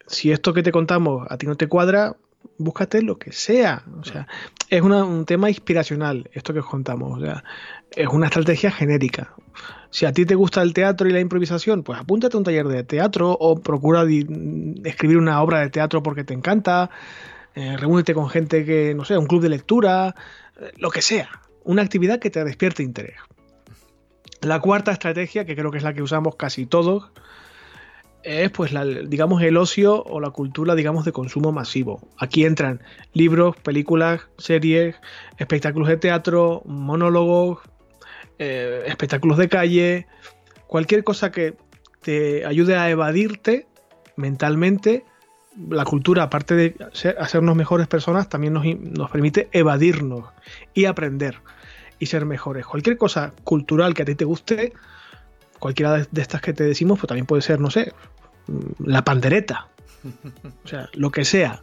[0.07, 2.15] Si esto que te contamos a ti no te cuadra,
[2.63, 3.83] búscate lo que sea.
[3.99, 4.27] O sea,
[4.69, 7.19] es un tema inspiracional, esto que os contamos.
[7.19, 7.43] O sea,
[7.95, 9.33] es una estrategia genérica.
[9.89, 12.67] Si a ti te gusta el teatro y la improvisación, pues apúntate a un taller
[12.67, 14.05] de teatro o procura
[14.83, 16.89] escribir una obra de teatro porque te encanta.
[17.53, 20.15] Eh, reúnete con gente que, no sé, un club de lectura,
[20.59, 21.29] eh, lo que sea.
[21.65, 23.17] Una actividad que te despierte interés.
[24.41, 27.11] La cuarta estrategia, que creo que es la que usamos casi todos,
[28.23, 32.07] es pues la, digamos el ocio o la cultura digamos de consumo masivo.
[32.17, 32.81] Aquí entran
[33.13, 34.95] libros, películas, series,
[35.37, 37.59] espectáculos de teatro, monólogos,
[38.39, 40.07] eh, espectáculos de calle,
[40.67, 41.55] cualquier cosa que
[42.01, 43.67] te ayude a evadirte
[44.15, 45.05] mentalmente.
[45.69, 46.75] La cultura, aparte de
[47.19, 50.29] hacernos mejores personas, también nos, nos permite evadirnos
[50.73, 51.39] y aprender
[51.99, 52.65] y ser mejores.
[52.65, 54.73] Cualquier cosa cultural que a ti te guste,
[55.61, 57.93] cualquiera de estas que te decimos, pues también puede ser, no sé,
[58.79, 59.69] la pandereta.
[60.65, 61.61] O sea, lo que sea.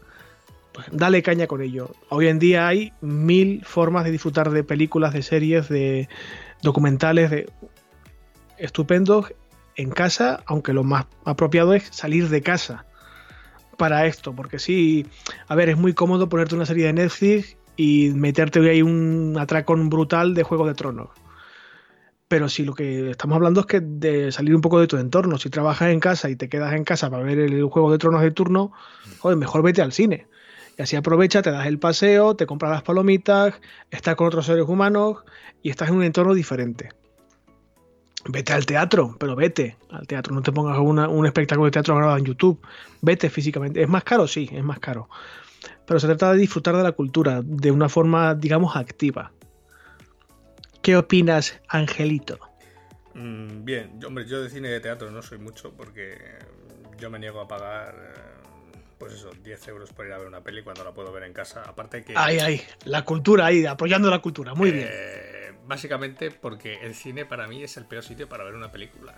[0.73, 1.91] Pues dale caña con ello.
[2.09, 6.09] Hoy en día hay mil formas de disfrutar de películas, de series, de
[6.63, 7.51] documentales, de
[8.57, 9.35] estupendos
[9.75, 12.87] en casa, aunque lo más apropiado es salir de casa
[13.77, 15.07] para esto, porque sí,
[15.49, 19.89] a ver, es muy cómodo ponerte una serie de Netflix y meterte ahí un atracón
[19.89, 21.09] brutal de Juego de Tronos.
[22.29, 25.39] Pero si lo que estamos hablando es que de salir un poco de tu entorno,
[25.39, 28.21] si trabajas en casa y te quedas en casa para ver el Juego de Tronos
[28.21, 28.71] de turno,
[29.19, 30.27] joder, mejor vete al cine.
[30.77, 33.55] Y así aprovecha, te das el paseo, te compras las palomitas,
[33.91, 35.25] estás con otros seres humanos
[35.63, 36.91] y estás en un entorno diferente.
[38.27, 42.19] Vete al teatro, pero vete al teatro, no te pongas un espectáculo de teatro grabado
[42.19, 42.61] en YouTube.
[43.01, 43.83] Vete físicamente.
[43.83, 44.27] ¿Es más caro?
[44.27, 45.09] Sí, es más caro.
[45.87, 49.33] Pero se trata de disfrutar de la cultura de una forma, digamos, activa.
[50.83, 52.39] ¿Qué opinas, Angelito?
[53.15, 56.17] Mm, bien, hombre, yo de cine y de teatro no soy mucho porque
[56.99, 58.39] yo me niego a pagar eh,
[58.99, 61.33] pues eso, 10 euros por ir a ver una peli cuando la puedo ver en
[61.33, 61.63] casa.
[61.63, 62.15] Aparte que.
[62.17, 64.89] Ay, ay, la cultura ahí, apoyando la cultura, muy bien.
[64.91, 69.15] Eh, básicamente porque el cine para mí es el peor sitio para ver una película.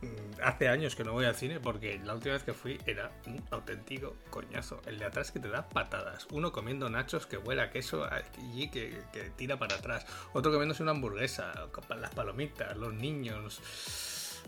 [0.00, 3.10] Mm, hace años que no voy al cine porque la última vez que fui era
[3.26, 4.80] un auténtico coñazo.
[4.86, 6.26] El de atrás que te da patadas.
[6.30, 8.08] Uno comiendo nachos que huele a queso
[8.54, 10.06] y que, que tira para atrás.
[10.32, 11.52] Otro comiéndose una hamburguesa,
[11.98, 13.60] las palomitas, los niños.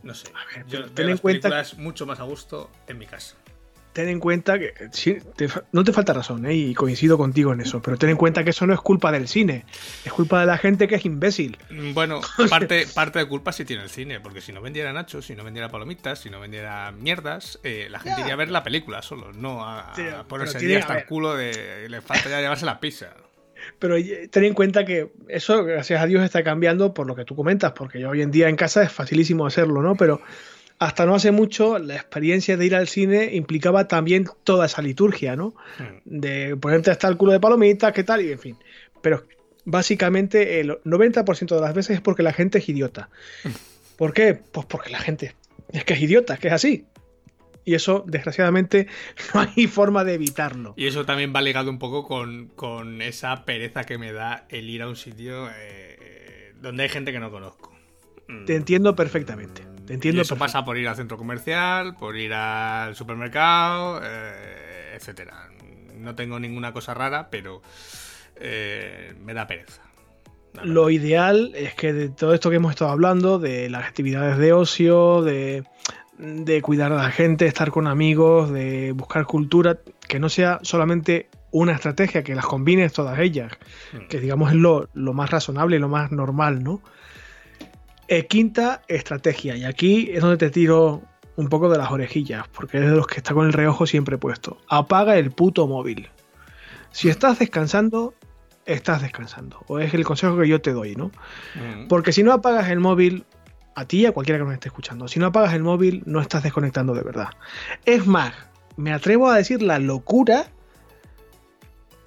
[0.03, 0.33] No sé.
[0.67, 3.37] yo ten en cuenta mucho más a gusto en mi casa
[3.93, 4.73] ten en cuenta que
[5.73, 6.55] no te falta razón, ¿eh?
[6.55, 9.29] y coincido contigo en eso, pero ten en cuenta que eso no es culpa del
[9.29, 9.65] cine,
[10.05, 11.59] es culpa de la gente que es imbécil.
[11.71, 12.21] Mm, bueno,
[12.51, 15.45] parte, parte de culpa sí tiene el cine, porque si no vendiera nachos, si no
[15.45, 19.33] vendiera palomitas, si no vendiera mierdas, eh, la gente iría a ver la película solo,
[19.33, 19.93] no a,
[20.29, 23.15] ponerse día hasta el culo de le falta ya llevarse la pizza.
[23.79, 23.97] Pero
[24.31, 27.73] ten en cuenta que eso, gracias a Dios, está cambiando por lo que tú comentas,
[27.73, 29.97] porque hoy en día en casa es facilísimo hacerlo, ¿no?
[29.97, 30.21] Pero
[30.81, 35.37] hasta no hace mucho la experiencia de ir al cine implicaba también toda esa liturgia,
[35.37, 35.55] ¿no?
[35.79, 35.99] Hmm.
[36.07, 38.57] De ponerte hasta el culo de palomitas, qué tal, y en fin.
[39.03, 39.25] Pero
[39.67, 43.11] básicamente el 90% de las veces es porque la gente es idiota.
[43.45, 43.51] Hmm.
[43.99, 44.33] ¿Por qué?
[44.35, 45.35] Pues porque la gente
[45.71, 46.87] es que es idiota, es que es así.
[47.67, 48.87] Y eso, desgraciadamente,
[49.35, 50.73] no hay forma de evitarlo.
[50.79, 54.81] Y eso también va ligado un poco con, esa pereza que me da el ir
[54.81, 57.71] a un sitio eh, donde hay gente que no conozco.
[58.47, 59.70] Te entiendo perfectamente.
[59.91, 60.23] Te entiendo.
[60.23, 65.49] eso pasa por ir al centro comercial, por ir al supermercado, eh, etcétera.
[65.97, 67.61] No tengo ninguna cosa rara, pero
[68.37, 69.83] eh, me da pereza.
[70.63, 74.53] Lo ideal es que de todo esto que hemos estado hablando, de las actividades de
[74.53, 75.65] ocio, de,
[76.63, 81.73] cuidar a la gente, estar con amigos, de buscar cultura, que no sea solamente una
[81.73, 83.51] estrategia, que las combines todas ellas,
[83.93, 84.07] hmm.
[84.07, 86.81] que digamos es lo, lo, más razonable y lo más normal, ¿no?
[88.13, 91.01] Eh, quinta estrategia, y aquí es donde te tiro
[91.37, 94.19] un poco de las orejillas, porque es de los que está con el reojo siempre
[94.19, 94.59] puesto.
[94.69, 96.09] Apaga el puto móvil.
[96.91, 98.15] Si estás descansando,
[98.67, 99.63] estás descansando.
[99.69, 101.13] O es el consejo que yo te doy, ¿no?
[101.55, 101.87] Mm.
[101.87, 103.25] Porque si no apagas el móvil,
[103.77, 106.21] a ti y a cualquiera que nos esté escuchando, si no apagas el móvil, no
[106.21, 107.29] estás desconectando de verdad.
[107.85, 108.35] Es más,
[108.77, 110.47] me atrevo a decir la locura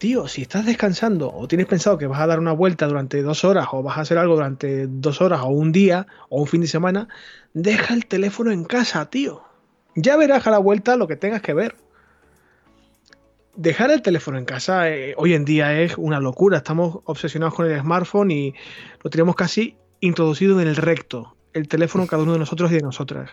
[0.04, 3.46] tío, si estás descansando o tienes pensado que vas a dar una vuelta durante dos
[3.46, 6.60] horas o vas a hacer algo durante dos horas o un día o un fin
[6.60, 7.08] de semana,
[7.54, 9.44] deja el teléfono en casa, tío.
[9.96, 11.78] Ya verás a la vuelta lo que tengas que ver.
[13.56, 16.58] Dejar el teléfono en casa eh, hoy en día es una locura.
[16.58, 18.54] Estamos obsesionados con el smartphone y
[19.06, 21.38] lo tenemos casi introducido en el recto.
[21.54, 23.30] El teléfono cada uno de nosotros y de nosotras.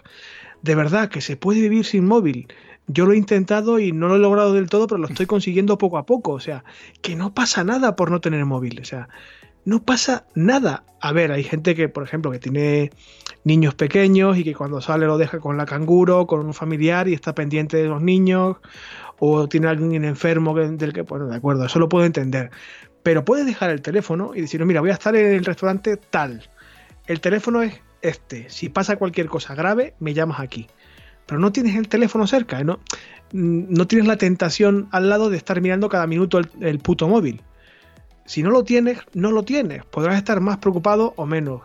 [0.63, 2.47] De verdad que se puede vivir sin móvil.
[2.93, 5.79] Yo lo he intentado y no lo he logrado del todo, pero lo estoy consiguiendo
[5.79, 6.33] poco a poco.
[6.33, 6.65] O sea,
[7.03, 8.81] que no pasa nada por no tener móvil.
[8.81, 9.09] O sea,
[9.65, 10.83] no pasa nada.
[11.01, 12.91] A ver, hay gente que, por ejemplo, que tiene
[13.45, 17.15] niños pequeños y que cuando sale lo deja con la canguro, con un familiar y
[17.15, 18.57] está pendiente de los niños,
[19.21, 22.51] o tiene alguien enfermo del que, bueno, de acuerdo, eso lo puedo entender.
[23.05, 26.49] Pero puedes dejar el teléfono y decir, mira, voy a estar en el restaurante tal.
[27.07, 28.51] El teléfono es este.
[28.51, 30.67] Si pasa cualquier cosa grave, me llamas aquí.
[31.27, 32.81] Pero no tienes el teléfono cerca, no,
[33.33, 37.43] no tienes la tentación al lado de estar mirando cada minuto el, puto móvil.
[38.27, 39.85] Si no lo tienes, no lo tienes.
[39.85, 41.63] Podrás estar más preocupado o menos.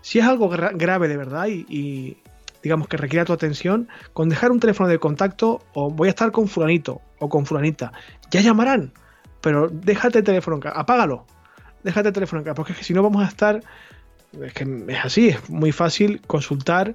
[0.00, 2.18] Si es algo grave de verdad y,
[2.62, 6.30] digamos que requiere tu atención, con dejar un teléfono de contacto o voy a estar
[6.32, 7.92] con fulanito o con fulanita,
[8.30, 8.92] ya llamarán,
[9.40, 11.24] pero déjate el teléfono en casa, apágalo,
[11.82, 13.60] déjate el teléfono en casa, porque es que si no vamos a estar,
[14.40, 16.94] es que es así, es muy fácil consultar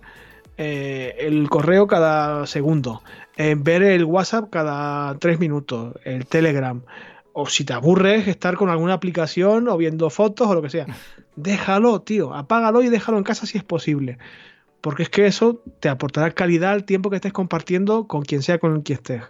[0.58, 3.02] eh, el correo cada segundo,
[3.38, 6.84] eh, ver el WhatsApp cada tres minutos, el Telegram,
[7.34, 10.86] o si te aburres, estar con alguna aplicación o viendo fotos o lo que sea.
[11.36, 14.20] Déjalo, tío, apágalo y déjalo en casa si es posible.
[14.82, 18.60] Porque es que eso te aportará calidad al tiempo que estés compartiendo con quien sea
[18.60, 19.24] con quien estés.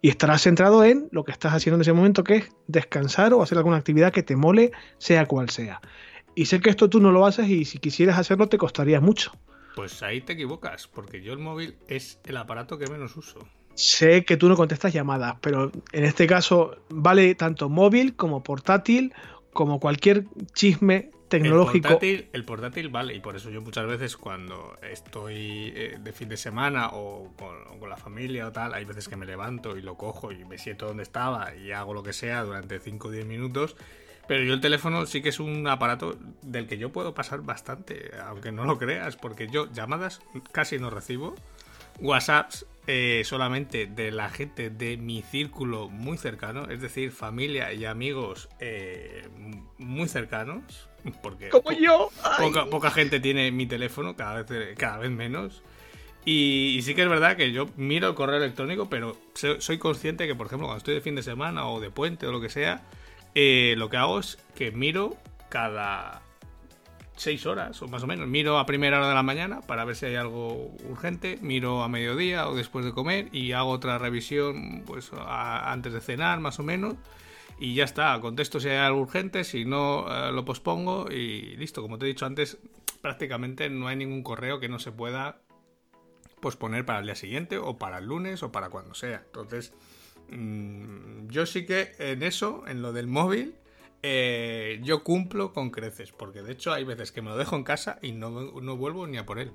[0.00, 3.42] Y estarás centrado en lo que estás haciendo en ese momento, que es descansar o
[3.42, 5.80] hacer alguna actividad que te mole, sea cual sea.
[6.34, 9.32] Y sé que esto tú no lo haces y si quisieras hacerlo te costaría mucho.
[9.74, 13.46] Pues ahí te equivocas, porque yo el móvil es el aparato que menos uso.
[13.74, 19.14] Sé que tú no contestas llamadas, pero en este caso vale tanto móvil como portátil,
[19.52, 21.98] como cualquier chisme tecnológico.
[22.00, 26.36] El portátil, vale, y por eso yo muchas veces cuando estoy eh, de fin de
[26.36, 30.32] semana o con, la familia o tal, hay veces que me levanto y lo cojo
[30.32, 33.76] y me siento donde estaba y hago lo que sea durante 5 o 10 minutos.
[34.28, 38.12] Pero yo el teléfono sí que es un aparato del que yo puedo pasar bastante,
[38.26, 40.20] aunque no lo creas, porque yo llamadas
[40.52, 41.34] casi no recibo.
[42.00, 47.86] WhatsApps eh, solamente de la gente de mi círculo muy cercano, es decir, familia y
[47.86, 49.28] amigos eh,
[49.78, 50.88] muy cercanos,
[51.22, 52.10] porque como yo,
[52.70, 55.62] poca, gente tiene mi teléfono, cada vez, cada vez menos.
[56.24, 60.34] Y, sí que es verdad que yo miro el correo electrónico, pero soy consciente que,
[60.34, 62.82] por ejemplo, cuando estoy de fin de semana o de puente o lo que sea,
[63.34, 65.16] eh, lo que hago es que miro
[65.48, 66.22] cada
[67.16, 68.28] seis horas o más o menos.
[68.28, 71.88] Miro a primera hora de la mañana para ver si hay algo urgente, miro a
[71.88, 76.62] mediodía o después de comer y hago otra revisión pues antes de cenar más o
[76.62, 76.96] menos
[77.58, 81.82] y ya está, contesto si hay algo urgente, si no eh, lo pospongo y listo,
[81.82, 82.58] como te he dicho antes,
[83.00, 85.40] prácticamente no hay ningún correo que no se pueda
[86.40, 89.22] posponer para el día siguiente o para el lunes o para cuando sea.
[89.26, 89.74] Entonces,
[90.30, 93.54] yo sí que en eso, en lo del móvil,
[94.02, 97.64] eh, yo cumplo con creces, porque de hecho hay veces que me lo dejo en
[97.64, 98.30] casa y no,
[98.76, 99.52] vuelvo ni a por él.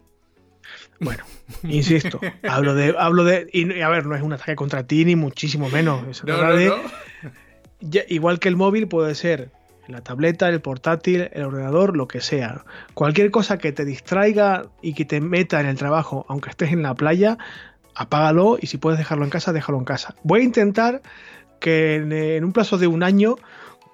[0.99, 1.23] Bueno,
[1.63, 5.15] insisto, hablo de, hablo de, y a ver, no es un ataque contra ti ni
[5.15, 6.23] muchísimo menos.
[8.07, 9.51] igual que el móvil puede ser
[9.87, 12.65] la tableta, el portátil, el ordenador, lo que sea.
[12.93, 16.83] Cualquier cosa que te distraiga y que te meta en el trabajo, aunque estés en
[16.83, 17.37] la playa,
[17.95, 20.15] apágalo y si puedes dejarlo en casa, déjalo en casa.
[20.23, 21.01] Voy a intentar
[21.59, 23.35] que en un plazo de un año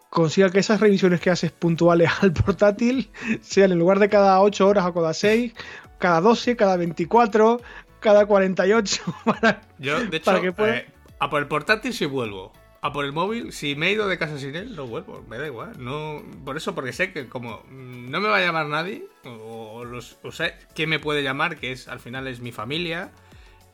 [0.10, 3.10] consiga que esas revisiones que haces puntuales al portátil
[3.42, 5.54] sean en lugar de cada 8 horas o cada 6,
[5.98, 7.62] cada 12, cada 24,
[8.00, 9.04] cada 48.
[9.26, 10.36] Para, Yo, de hecho,
[10.66, 10.88] eh,
[11.20, 12.54] a por el portátil sí vuelvo.
[12.82, 15.38] A por el móvil, si me he ido de casa sin él, no vuelvo, me
[15.38, 15.74] da igual.
[15.84, 20.18] No, por eso, porque sé que como no me va a llamar nadie, o, los,
[20.24, 23.12] o sé que me puede llamar, que es al final es mi familia,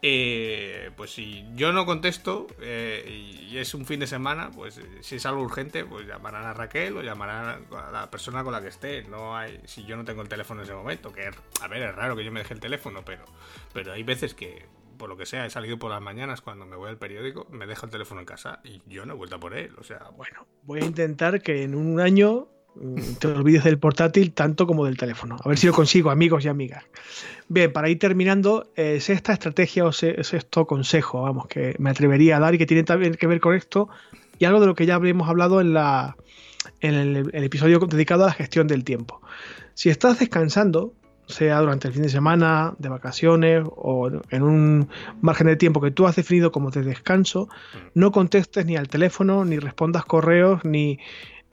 [0.07, 5.15] eh, pues si yo no contesto eh, y es un fin de semana, pues si
[5.15, 8.67] es algo urgente, pues llamarán a Raquel o llamarán a la persona con la que
[8.67, 9.01] esté.
[9.05, 11.95] No hay, si yo no tengo el teléfono en ese momento, que a ver, es
[11.95, 13.25] raro que yo me deje el teléfono, pero,
[13.73, 14.67] pero hay veces que,
[14.99, 17.65] por lo que sea, he salido por las mañanas cuando me voy al periódico, me
[17.65, 19.73] dejo el teléfono en casa y yo no he vuelto por él.
[19.79, 22.49] O sea, bueno, voy a intentar que en un año
[23.19, 25.37] te olvides del portátil tanto como del teléfono.
[25.43, 26.83] A ver si lo consigo, amigos y amigas.
[27.47, 32.37] Bien, para ir terminando, es esta estrategia o es esto consejo, vamos, que me atrevería
[32.37, 33.89] a dar y que tiene también que ver con esto
[34.39, 36.17] y algo de lo que ya habíamos hablado en, la,
[36.81, 39.21] en el, episodio dedicado a la gestión del tiempo.
[39.73, 40.93] Si estás descansando,
[41.27, 44.89] sea durante el fin de semana, de vacaciones o en un
[45.21, 47.49] margen de tiempo que tú has definido como de descanso,
[47.93, 50.99] no contestes ni al teléfono, ni respondas correos, ni,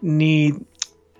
[0.00, 0.54] ni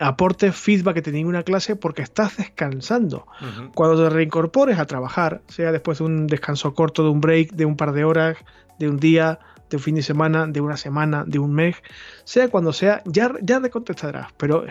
[0.03, 3.27] aportes feedback de ninguna clase porque estás descansando.
[3.75, 7.65] Cuando te reincorpores a trabajar, sea después de un descanso corto, de un break, de
[7.65, 8.37] un par de horas,
[8.79, 9.39] de un día,
[9.71, 11.77] de un fin de semana, de una semana, de un mes,
[12.25, 14.33] sea cuando sea, ya, ya te contestarás.
[14.37, 14.65] Pero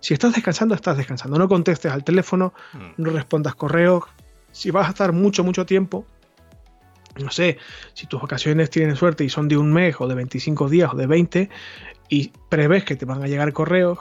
[0.00, 1.38] si estás descansando, estás descansando.
[1.38, 3.02] No contestes al teléfono, mm.
[3.02, 4.04] no respondas correos.
[4.52, 6.04] Si vas a estar mucho, mucho tiempo,
[7.16, 7.58] no sé,
[7.92, 10.96] si tus vacaciones tienen suerte y son de un mes o de 25 días o
[10.96, 11.48] de 20
[12.08, 14.00] y prevés que te van a llegar correos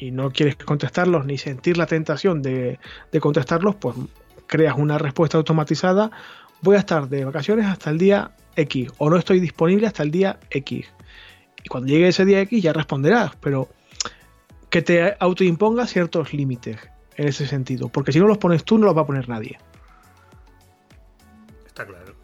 [0.00, 2.78] y no quieres contestarlos ni sentir la tentación de,
[3.12, 3.94] de contestarlos, pues
[4.46, 6.10] creas una respuesta automatizada.
[6.62, 10.10] Voy a estar de vacaciones hasta el día X o no estoy disponible hasta el
[10.10, 10.86] día X.
[11.62, 13.68] Y cuando llegue ese día X ya responderás, pero
[14.70, 16.78] que te autoimponga ciertos límites
[17.16, 19.58] en ese sentido, porque si no los pones tú no los va a poner nadie.
[21.66, 22.14] Está claro.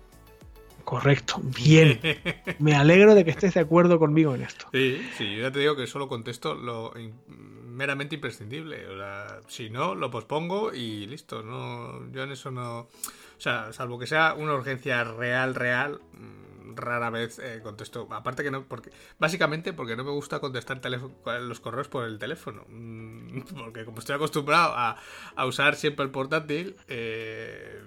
[0.84, 2.00] Correcto, bien.
[2.60, 4.68] Me alegro de que estés de acuerdo conmigo en esto.
[4.72, 6.94] Sí, sí, yo ya te digo que solo contesto lo
[7.76, 8.84] meramente imprescindible.
[9.48, 11.42] si no, lo pospongo y listo.
[11.42, 12.80] No, yo en eso no.
[12.80, 12.88] O
[13.40, 18.08] sea, salvo que sea una urgencia real, real, mm, rara vez eh, contesto.
[18.10, 20.80] Aparte que no, porque básicamente porque no me gusta contestar
[21.42, 22.64] los correos por el teléfono.
[22.68, 24.96] Mm, porque como estoy acostumbrado a,
[25.36, 27.82] a usar siempre el portátil, eh,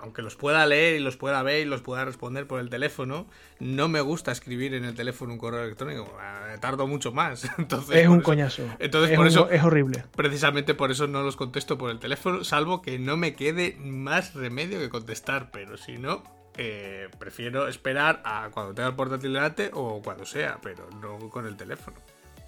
[0.00, 3.26] aunque los pueda leer y los pueda ver y los pueda responder por el teléfono,
[3.60, 6.16] no me gusta escribir en el teléfono un correo electrónico.
[6.20, 7.48] Eh, tardo mucho más.
[7.58, 8.62] Entonces, es un coñazo.
[8.78, 9.50] Entonces, es por eso.
[9.50, 10.04] Es horrible.
[10.16, 14.34] Precisamente por eso no los contesto por el teléfono, salvo que no me quede más
[14.34, 15.50] remedio que contestar.
[15.50, 16.22] Pero si no,
[16.56, 21.46] eh, prefiero esperar a cuando tenga el portátil delante o cuando sea, pero no con
[21.46, 21.96] el teléfono.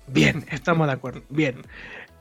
[0.07, 1.22] Bien, estamos de acuerdo.
[1.28, 1.62] Bien.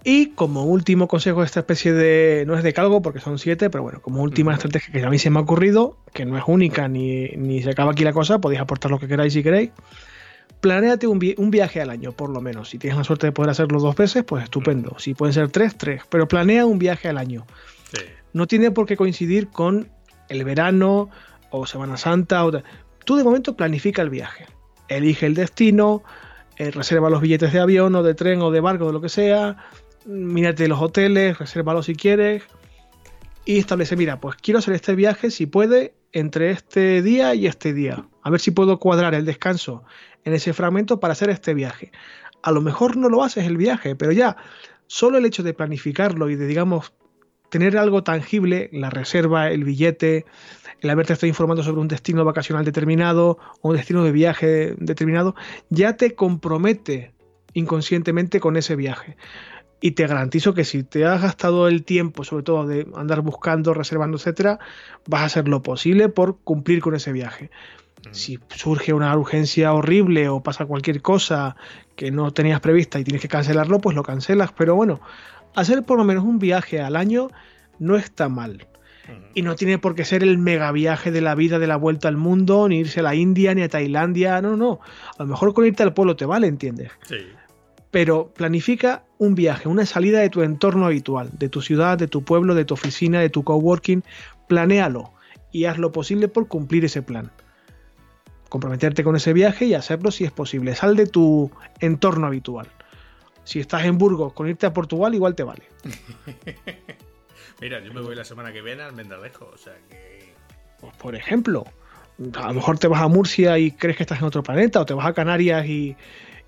[0.07, 2.43] Y como último consejo de esta especie de.
[2.45, 5.17] No es de calgo porque son siete, pero bueno, como última estrategia que a mí
[5.17, 8.39] se me ha ocurrido, que no es única ni, ni se acaba aquí la cosa,
[8.39, 9.71] podéis aportar lo que queráis si queréis.
[10.61, 12.69] Planéate un, un, viaje al año, por lo menos.
[12.69, 14.95] Si tienes la suerte de poder hacerlo dos veces, pues estupendo.
[14.99, 16.03] Si pueden ser tres, tres.
[16.07, 17.47] Pero planea un viaje al año.
[18.31, 19.89] No tiene por qué coincidir con
[20.29, 21.09] el verano
[21.49, 22.45] o Semana Santa.
[22.45, 22.51] O...
[23.05, 24.45] Tú de momento planifica el viaje.
[24.87, 26.03] Elige el destino,
[26.57, 29.09] eh, reserva los billetes de avión o de tren o de barco, de lo que
[29.09, 29.57] sea
[30.05, 32.43] mírate los hoteles, resérvalo si quieres
[33.45, 37.73] y establece, mira, pues quiero hacer este viaje si puede entre este día y este
[37.73, 38.07] día.
[38.23, 39.83] A ver si puedo cuadrar el descanso
[40.23, 41.91] en ese fragmento para hacer este viaje.
[42.41, 44.37] A lo mejor no lo haces el viaje, pero ya
[44.87, 46.93] solo el hecho de planificarlo y de, digamos,
[47.49, 50.25] tener algo tangible, la reserva, el billete,
[50.81, 55.35] el haberte estado informando sobre un destino vacacional determinado o un destino de viaje determinado,
[55.69, 57.13] ya te compromete
[57.53, 59.15] inconscientemente con ese viaje.
[59.85, 63.71] Y te garantizo que si te has gastado el tiempo, sobre todo de andar buscando,
[63.71, 64.57] reservando, etcétera,
[65.05, 67.51] vas a hacer lo posible por cumplir con ese viaje.
[67.99, 68.07] Mm.
[68.11, 71.55] Si surge una urgencia horrible o pasa cualquier cosa
[71.95, 74.51] que no tenías prevista y tienes que cancelarlo, pues lo cancelas.
[74.53, 75.01] Pero bueno,
[75.53, 77.27] hacer por lo menos un viaje al año
[77.77, 78.65] no está mal.
[79.35, 82.07] Y no tiene por qué ser el mega viaje de la vida de la vuelta
[82.07, 84.41] al mundo, ni irse a la India, ni a Tailandia.
[84.41, 84.79] No, no.
[85.15, 86.89] A lo mejor con irte al pueblo te vale, ¿entiendes?
[87.03, 87.17] Sí
[87.95, 92.25] pero planifica un viaje, una salida de tu entorno habitual, de tu ciudad, de tu
[92.25, 94.03] pueblo, de tu oficina, de tu coworking,
[94.49, 95.13] planéalo
[95.53, 97.31] y haz lo posible por cumplir ese plan.
[98.49, 100.75] Comprometerte con ese viaje y hacerlo si es posible.
[100.75, 102.67] Sal de tu entorno habitual.
[103.45, 105.63] Si estás en Burgos con irte a Portugal, igual te vale.
[107.61, 110.33] Mira, yo me voy la semana que viene al Mendalejo, o sea que.
[110.81, 111.63] Pues por ejemplo,
[112.33, 114.85] a lo mejor te vas a Murcia y crees que estás en otro planeta, o
[114.85, 115.95] te vas a Canarias y,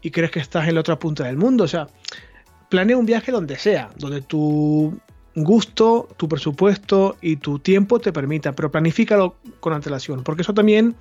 [0.02, 1.64] y crees que estás en la otra punta del mundo.
[1.64, 1.88] O sea,
[2.70, 5.00] planea un viaje donde sea, donde tu
[5.36, 10.96] gusto, tu presupuesto y tu tiempo te permita, pero planifícalo con antelación, porque eso también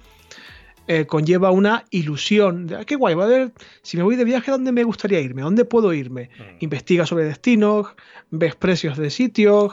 [0.89, 2.67] eh, conlleva una ilusión.
[2.67, 3.53] De, ah, qué guay, va a ver,
[3.83, 5.43] si me voy de viaje, ¿dónde me gustaría irme?
[5.43, 6.31] ¿Dónde puedo irme?
[6.39, 6.43] Mm.
[6.61, 7.89] Investiga sobre destinos,
[8.31, 9.73] ves precios de sitios,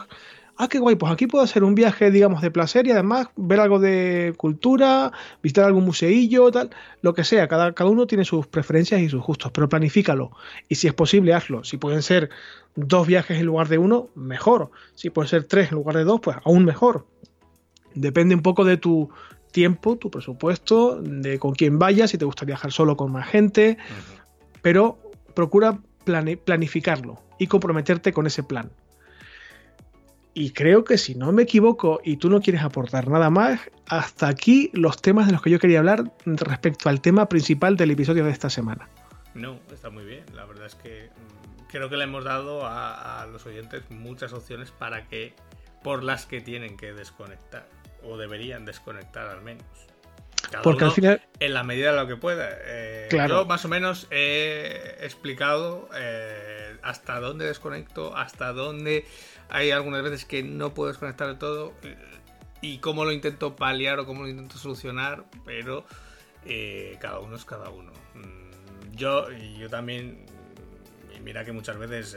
[0.56, 3.60] ah, qué guay, pues aquí puedo hacer un viaje, digamos, de placer y además ver
[3.60, 5.12] algo de cultura,
[5.42, 6.70] visitar algún museillo, tal,
[7.02, 7.48] lo que sea.
[7.48, 10.30] Cada, cada uno tiene sus preferencias y sus gustos, pero planifícalo.
[10.68, 11.64] Y si es posible, hazlo.
[11.64, 12.30] Si pueden ser
[12.76, 14.70] dos viajes en lugar de uno, mejor.
[14.94, 17.06] Si pueden ser tres en lugar de dos, pues aún mejor.
[17.94, 19.10] Depende un poco de tu
[19.52, 23.78] tiempo, tu presupuesto, de con quién vayas, si te gusta viajar solo con más gente,
[24.62, 24.98] pero
[25.34, 25.78] procura
[26.44, 28.70] planificarlo y comprometerte con ese plan.
[30.36, 34.26] Y creo que si no me equivoco y tú no quieres aportar nada más, hasta
[34.26, 38.24] aquí los temas de los que yo quería hablar respecto al tema principal del episodio
[38.24, 38.88] de esta semana.
[39.34, 40.24] No, está muy bien.
[40.34, 44.72] La verdad es que mm, creo que le hemos dado a, los oyentes muchas opciones
[44.72, 45.34] para que
[45.84, 47.68] por las que tienen que desconectar,
[48.02, 49.64] o deberían desconectar al menos.
[50.62, 51.22] Porque al final.
[51.40, 52.48] En la medida de lo que pueda.
[52.64, 53.42] Eh, claro.
[53.42, 59.04] Yo más o menos he explicado eh, hasta dónde desconecto, hasta dónde
[59.54, 61.72] hay algunas veces que no puedo desconectar de todo
[62.60, 65.84] y cómo lo intento paliar o cómo lo intento solucionar, pero
[66.44, 67.92] eh, cada uno es cada uno.
[68.14, 70.26] Mm, yo, yo también,
[71.22, 72.16] mira que muchas veces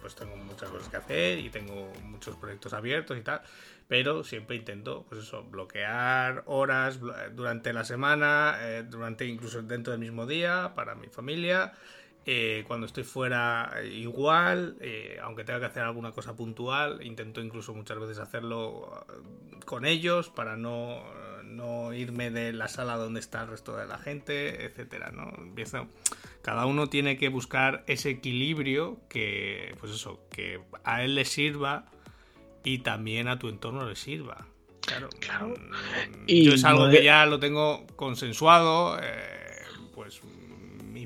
[0.00, 3.42] pues tengo muchas cosas que hacer y tengo muchos proyectos abiertos y tal,
[3.88, 7.00] pero siempre intento, pues eso, bloquear horas
[7.34, 11.72] durante la semana, eh, durante incluso dentro del mismo día, para mi familia.
[12.28, 17.72] Eh, cuando estoy fuera, igual, eh, aunque tenga que hacer alguna cosa puntual, intento incluso
[17.72, 19.06] muchas veces hacerlo
[19.64, 21.04] con ellos para no,
[21.44, 25.32] no irme de la sala donde está el resto de la gente, etcétera, ¿no?
[25.38, 25.86] Empiezo,
[26.42, 31.86] cada uno tiene que buscar ese equilibrio que, pues eso, que a él le sirva
[32.64, 34.48] y también a tu entorno le sirva.
[34.80, 35.08] Claro.
[35.20, 35.48] claro.
[35.48, 38.98] Mm, y es algo que ya lo tengo consensuado.
[39.00, 39.62] Eh,
[39.94, 40.20] pues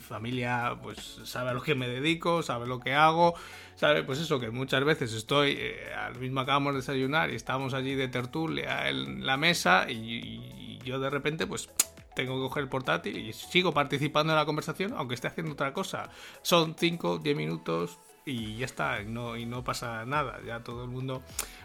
[0.01, 3.35] mi familia pues sabe a lo que me dedico, sabe lo que hago,
[3.77, 7.74] sabe pues eso, que muchas veces estoy, eh, al mismo acabamos de desayunar y estamos
[7.74, 11.68] allí de tertulia en la mesa y, yo de repente pues
[12.14, 15.74] tengo que coger el portátil y sigo participando en la conversación aunque esté haciendo otra
[15.74, 16.09] cosa.
[16.40, 20.90] Son 5, 10 minutos, y ya está, no, y no pasa nada, ya todo el
[20.90, 21.22] mundo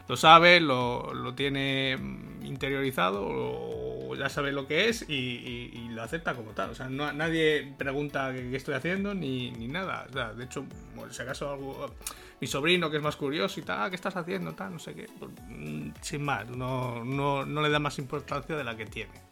[0.07, 1.97] lo sabe, lo, lo tiene
[2.43, 6.71] interiorizado, o ya sabe lo que es y, lo acepta como tal.
[6.71, 10.05] O sea, no, nadie pregunta qué, estoy haciendo ni, ni nada.
[10.09, 10.65] O sea, de hecho,
[11.09, 11.89] si acaso algo,
[12.39, 14.53] mi sobrino que es más curioso y tal, ah, ¿qué estás haciendo?
[14.53, 15.07] Tal, no sé qué.
[15.17, 19.24] Pues, mm, sin más, no, no, no le da más importancia de la que tiene.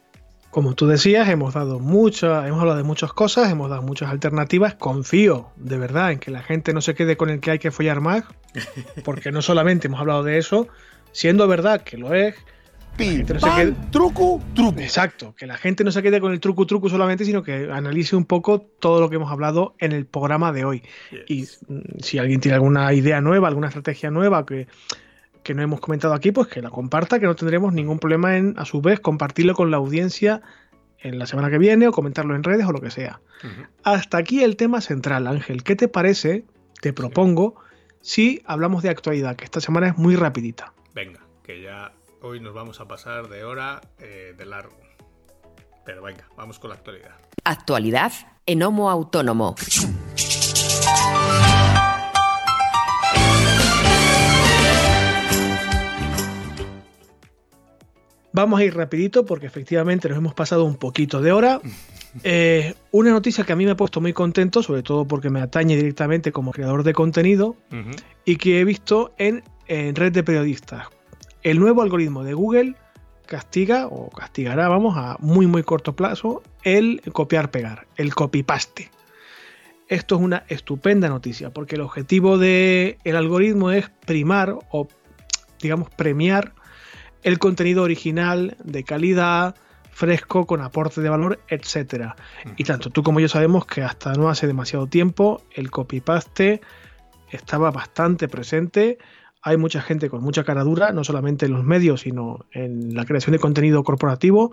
[0.54, 4.76] Como tú decías, hemos dado muchas, hemos hablado de muchas cosas, hemos dado muchas alternativas.
[4.76, 7.72] Confío de verdad en que la gente no se quede con el que hay que
[7.72, 8.22] follar más,
[9.04, 10.68] porque no solamente hemos hablado de eso,
[11.10, 12.36] siendo verdad que lo es.
[12.96, 13.26] Pim,
[13.90, 14.80] truco, truco.
[14.80, 18.14] Exacto, que la gente no se quede con el truco, truco solamente, sino que analice
[18.14, 20.82] un poco todo lo que hemos hablado en el programa de hoy.
[21.26, 21.46] Y
[22.00, 24.68] si alguien tiene alguna idea nueva, alguna estrategia nueva que
[25.44, 28.54] que no hemos comentado aquí, pues que la comparta, que no tendremos ningún problema en,
[28.58, 30.42] a su vez, compartirlo con la audiencia
[30.98, 33.20] en la semana que viene o comentarlo en redes o lo que sea.
[33.84, 35.62] Hasta aquí el tema central, Ángel.
[35.62, 36.44] ¿Qué te parece?
[36.80, 37.56] Te propongo
[38.00, 40.72] si hablamos de actualidad, que esta semana es muy rapidita.
[40.94, 41.92] Venga, que ya
[42.22, 44.76] hoy nos vamos a pasar de hora eh, de largo.
[45.84, 47.12] Pero venga, vamos con la actualidad.
[47.44, 48.12] Actualidad
[48.46, 49.54] en Homo Autónomo.
[58.34, 61.60] Vamos a ir rapidito porque efectivamente nos hemos pasado un poquito de hora.
[62.22, 65.40] Eh, una noticia que a mí me ha puesto muy contento, sobre todo porque me
[65.40, 67.56] atañe directamente como creador de contenido
[68.24, 70.86] y que he visto en, red de periodistas.
[71.42, 72.76] El nuevo algoritmo de Google
[73.26, 78.92] castiga o castigará, vamos, a muy muy corto plazo el copiar-pegar, el copy-paste.
[79.88, 84.86] Esto es una estupenda noticia porque el objetivo del el algoritmo es primar o
[85.60, 86.54] digamos premiar
[87.24, 89.56] el contenido original, de calidad,
[89.90, 92.12] fresco, con aporte de valor, etc.
[92.56, 96.60] Y tanto tú como yo sabemos que hasta no hace demasiado tiempo el copy-paste
[97.30, 98.98] estaba bastante presente.
[99.42, 103.04] Hay mucha gente con mucha cara dura, no solamente en los medios, sino en la
[103.04, 104.52] creación de contenido corporativo,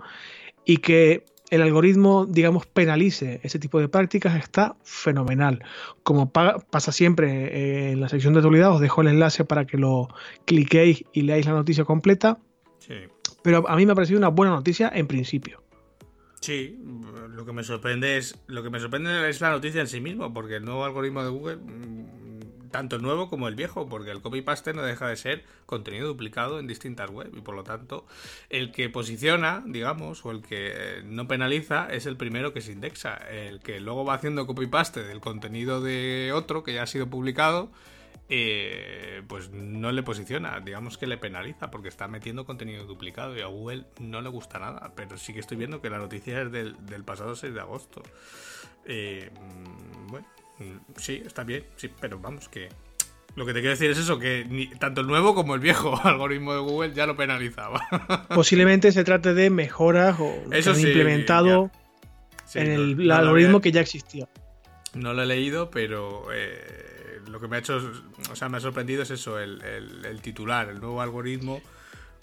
[0.64, 5.62] y que el algoritmo, digamos, penalice ese tipo de prácticas está fenomenal.
[6.02, 9.76] Como pasa siempre eh, en la sección de actualidad, os dejo el enlace para que
[9.76, 10.08] lo
[10.46, 12.38] cliquéis y leáis la noticia completa.
[13.42, 15.62] Pero a mí me ha parecido una buena noticia en principio.
[16.40, 16.76] Sí,
[17.30, 20.34] lo que me sorprende es lo que me sorprende es la noticia en sí mismo,
[20.34, 24.20] porque el nuevo algoritmo de Google, mm, tanto el nuevo como el viejo, porque el
[24.20, 28.06] copy paste no deja de ser contenido duplicado en distintas webs y por lo tanto
[28.50, 33.14] el que posiciona, digamos, o el que no penaliza es el primero que se indexa,
[33.14, 37.08] el que luego va haciendo copy paste del contenido de otro que ya ha sido
[37.08, 37.70] publicado
[38.28, 43.40] eh, pues no le posiciona, digamos que le penaliza porque está metiendo contenido duplicado y
[43.40, 46.52] a Google no le gusta nada, pero sí que estoy viendo que la noticia es
[46.52, 48.02] del, pasado 6 de agosto.
[48.86, 50.26] Eh, mm, bueno,
[50.58, 52.68] mm, sí, está bien, sí, pero vamos, que
[53.34, 56.52] lo que te quiero decir es eso, que tanto el nuevo como el viejo algoritmo
[56.54, 57.80] de Google ya lo penalizaba.
[58.34, 61.70] Posiblemente se trate de mejoras o eso implementado
[62.54, 62.70] en
[63.00, 64.28] el, algoritmo que ya existía.
[64.94, 66.91] No lo he leído, pero eh,
[67.32, 67.80] lo que me ha hecho,
[68.30, 71.60] o sea, me ha sorprendido es eso, el, titular, el nuevo algoritmo,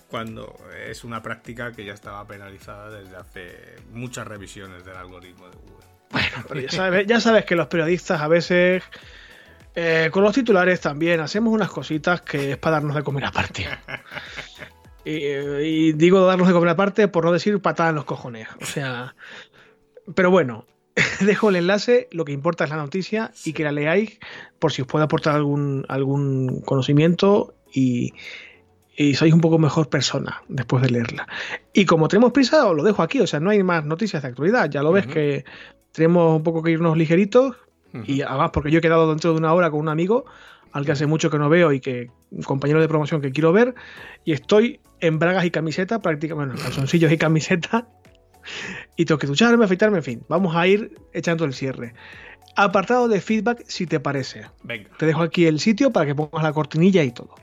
[0.08, 0.58] cuando
[0.88, 5.86] es una práctica que ya estaba penalizada desde hace muchas revisiones del algoritmo de Google.
[6.12, 8.84] Bueno, pero ya sabes, ya sabes que los periodistas a veces
[9.76, 13.68] Eh, con los titulares también hacemos unas cositas que es para darnos de comer aparte.
[15.06, 18.48] y, y digo darnos de comer aparte por no decir patada en los cojones.
[18.62, 19.16] O sea,
[20.16, 20.66] pero bueno,
[21.22, 24.20] dejo el enlace, lo que importa es la noticia y que la leáis
[24.60, 28.14] por si os puede aportar algún, algún conocimiento y,
[28.96, 31.28] y sois un poco mejor persona después de leerla.
[31.74, 34.28] Y como tenemos prisa, os lo dejo aquí, o sea, no hay más noticias de
[34.28, 35.46] actualidad, ya lo ves que
[35.92, 37.56] tenemos un poco que irnos ligeritos
[38.06, 40.26] y además porque yo he quedado dentro de una hora con un amigo
[40.72, 43.52] al que hace mucho que no veo y que un compañero de promoción que quiero
[43.52, 43.74] ver
[44.26, 47.88] y estoy en bragas y camiseta prácticamente, bueno, calzoncillos y camiseta
[48.96, 51.94] y tengo que ducharme, afeitarme, en fin, vamos a ir echando el cierre.
[52.56, 54.46] Apartado de feedback, si te parece.
[54.64, 54.90] Venga.
[54.98, 57.36] Te dejo aquí el sitio para que pongas la cortinilla y todo.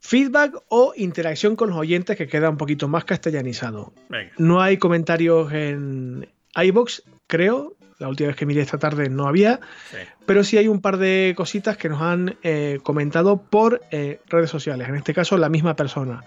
[0.00, 3.92] Feedback o interacción con los oyentes que queda un poquito más castellanizado.
[4.08, 4.32] Venga.
[4.38, 7.76] No hay comentarios en iBox, creo.
[8.00, 9.60] La última vez que miré esta tarde no había.
[9.90, 9.98] Sí.
[10.26, 14.50] Pero sí hay un par de cositas que nos han eh, comentado por eh, redes
[14.50, 14.88] sociales.
[14.88, 16.24] En este caso, la misma persona,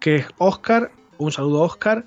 [0.00, 0.92] que es Oscar.
[1.18, 2.04] Un saludo, Oscar,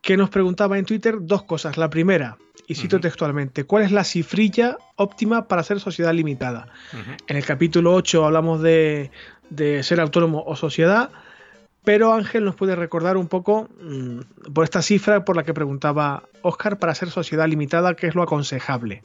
[0.00, 1.76] que nos preguntaba en Twitter dos cosas.
[1.76, 6.68] La primera, y cito textualmente, ¿cuál es la cifrilla óptima para ser sociedad limitada?
[7.26, 9.10] En el capítulo 8 hablamos de,
[9.50, 11.10] de ser autónomo o sociedad,
[11.88, 16.24] pero Ángel nos puede recordar un poco mm, por esta cifra por la que preguntaba
[16.42, 19.02] Oscar para ser sociedad limitada, qué es lo aconsejable.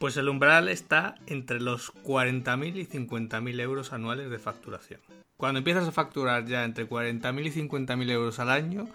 [0.00, 4.98] Pues el umbral está entre los 40.000 y 50.000 euros anuales de facturación.
[5.36, 8.88] Cuando empiezas a facturar ya entre 40.000 y 50.000 euros al año,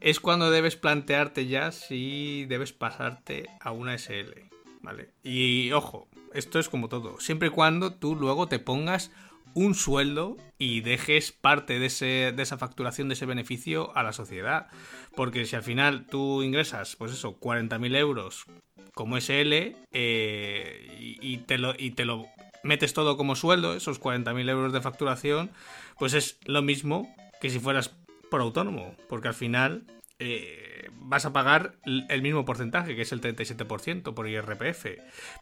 [0.00, 4.50] es cuando debes plantearte ya si debes pasarte a una SL.
[4.82, 5.10] ¿Vale?
[5.22, 7.20] Y ojo, esto es como todo.
[7.20, 9.12] Siempre y cuando tú luego te pongas
[9.54, 14.12] un sueldo y dejes parte de, ese, de esa facturación, de ese beneficio a la
[14.12, 14.68] sociedad.
[15.16, 18.46] Porque si al final tú ingresas, pues eso, 40.000 euros
[18.94, 22.26] como SL eh, y, te lo, y te lo
[22.62, 25.50] metes todo como sueldo, esos 40.000 euros de facturación,
[25.98, 27.94] pues es lo mismo que si fueras
[28.30, 29.84] por autónomo, porque al final
[30.18, 30.69] eh,
[31.00, 34.86] vas a pagar el mismo porcentaje, que es el 37% por IRPF.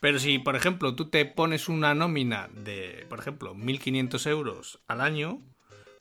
[0.01, 5.01] Pero si, por ejemplo, tú te pones una nómina de, por ejemplo, 1.500 euros al
[5.01, 5.43] año,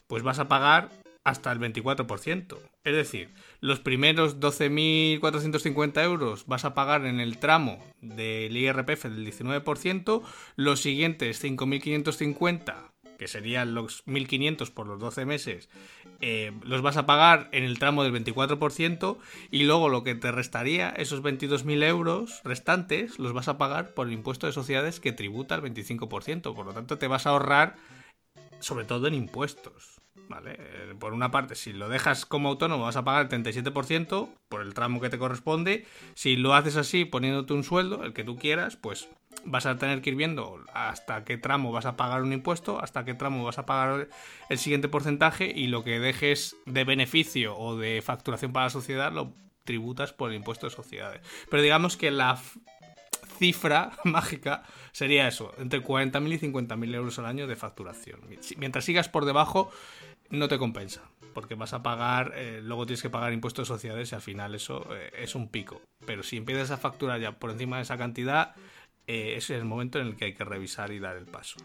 [0.07, 0.89] pues vas a pagar
[1.27, 2.57] hasta el 24%.
[2.85, 9.27] Es decir, los primeros 12.450 euros vas a pagar en el tramo del IRPF del
[9.27, 10.21] 19%,
[10.55, 15.69] los siguientes 5.550, que serían los 1.500 por los 12 meses,
[16.19, 19.17] eh, los vas a pagar en el tramo del 24%
[19.51, 24.07] y luego lo que te restaría, esos 22.000 euros restantes, los vas a pagar por
[24.07, 26.55] el impuesto de sociedades que tributa el 25%.
[26.55, 27.75] Por lo tanto, te vas a ahorrar
[28.59, 30.01] sobre todo en impuestos.
[30.29, 30.57] ¿Vale?
[30.59, 34.61] Eh, Por una parte, si lo dejas como autónomo vas a pagar el 37% por
[34.61, 35.85] el tramo que te corresponde.
[36.15, 39.07] Si lo haces así poniéndote un sueldo, el que tú quieras, pues
[39.45, 43.05] vas a tener que ir viendo hasta qué tramo vas a pagar un impuesto, hasta
[43.05, 44.09] qué tramo vas a pagar
[44.49, 49.11] el siguiente porcentaje y lo que dejes de beneficio o de facturación para la sociedad
[49.11, 49.33] lo
[49.63, 51.21] tributas por el impuesto de sociedades.
[51.49, 52.39] Pero digamos que la
[53.37, 58.21] cifra mágica sería eso, entre 40.000 y 50.000 euros al año de facturación.
[58.57, 59.69] Mientras sigas por debajo,
[60.29, 61.03] no te compensa,
[61.33, 64.55] porque vas a pagar, eh, luego tienes que pagar impuestos de sociedades y al final
[64.55, 65.81] eso eh, es un pico.
[66.05, 68.55] Pero si empiezas a facturar ya por encima de esa cantidad,
[69.07, 71.57] eh, ese es el momento en el que hay que revisar y dar el paso.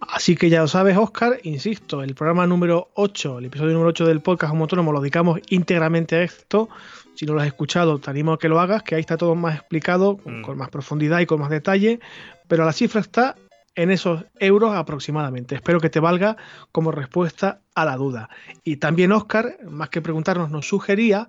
[0.00, 4.06] Así que ya lo sabes, Oscar, insisto, el programa número 8, el episodio número 8
[4.06, 6.68] del podcast Autónomo lo dedicamos íntegramente a esto.
[7.14, 9.34] Si no lo has escuchado, te animo a que lo hagas, que ahí está todo
[9.34, 10.42] más explicado, con, Mm.
[10.42, 12.00] con más profundidad y con más detalle,
[12.46, 13.36] pero la cifra está
[13.74, 15.54] en esos euros aproximadamente.
[15.54, 16.36] Espero que te valga
[16.72, 18.28] como respuesta a la duda.
[18.64, 21.28] Y también Oscar, más que preguntarnos, nos sugería,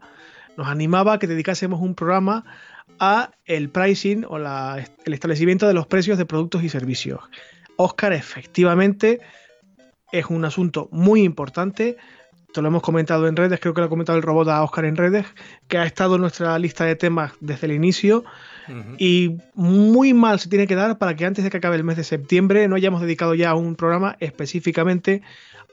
[0.57, 2.43] nos animaba a que dedicásemos un programa
[2.99, 7.19] a el pricing o la- el establecimiento de los precios de productos y servicios.
[7.75, 9.19] Oscar, efectivamente,
[10.11, 11.97] es un asunto muy importante.
[12.53, 14.85] Te lo hemos comentado en redes, creo que lo ha comentado el robot a Oscar
[14.85, 15.25] en redes,
[15.67, 18.23] que ha estado en nuestra lista de temas desde el inicio
[18.97, 21.97] y muy mal se tiene que dar para que antes de que acabe el mes
[21.97, 25.21] de septiembre no hayamos dedicado ya un programa específicamente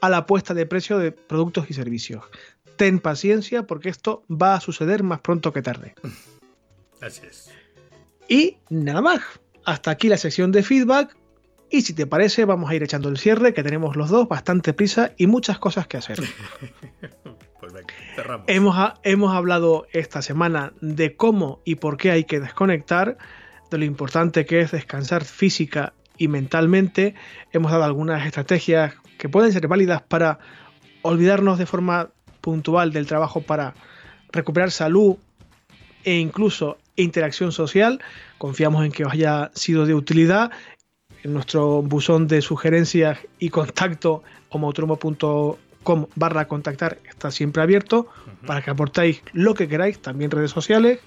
[0.01, 2.23] a la puesta de precio de productos y servicios.
[2.75, 5.95] Ten paciencia porque esto va a suceder más pronto que tarde.
[7.05, 7.51] Así es.
[8.27, 9.21] Y nada más.
[9.63, 11.15] Hasta aquí la sección de feedback.
[11.69, 14.73] Y si te parece, vamos a ir echando el cierre, que tenemos los dos bastante
[14.73, 16.19] prisa y muchas cosas que hacer.
[17.57, 18.45] Pues venga, cerramos.
[18.47, 23.17] hemos, hemos hablado esta semana de cómo y por qué hay que desconectar,
[23.71, 27.15] de lo importante que es descansar física y mentalmente.
[27.53, 30.37] Hemos dado algunas estrategias que pueden ser válidas para
[31.01, 32.11] olvidarnos de forma
[32.41, 33.73] puntual del trabajo para
[34.31, 35.17] recuperar salud
[36.03, 38.01] e incluso interacción social.
[38.37, 40.51] Confiamos en que os haya sido de utilidad.
[41.23, 45.57] En nuestro buzón de sugerencias y contacto homotromo.com
[46.15, 48.07] barra contactar está siempre abierto
[48.45, 50.99] para que aportéis lo que queráis, también redes sociales.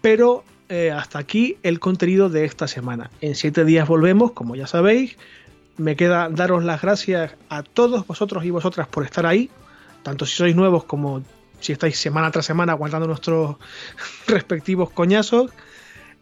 [0.00, 3.10] Pero eh, hasta aquí el contenido de esta semana.
[3.20, 5.16] En siete días volvemos, como ya sabéis.
[5.76, 9.50] Me queda daros las gracias a todos vosotros y vosotras por estar ahí,
[10.04, 11.22] tanto si sois nuevos como
[11.64, 13.56] si estáis semana tras semana aguantando nuestros
[14.26, 15.50] respectivos coñazos.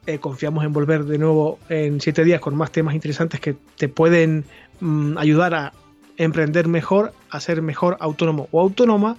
[0.06, 3.88] Eh, confiamos en volver de nuevo en siete días con más temas interesantes que te
[3.88, 4.44] pueden
[4.80, 5.72] mm, ayudar a
[6.16, 9.16] emprender mejor, a ser mejor autónomo o autónoma.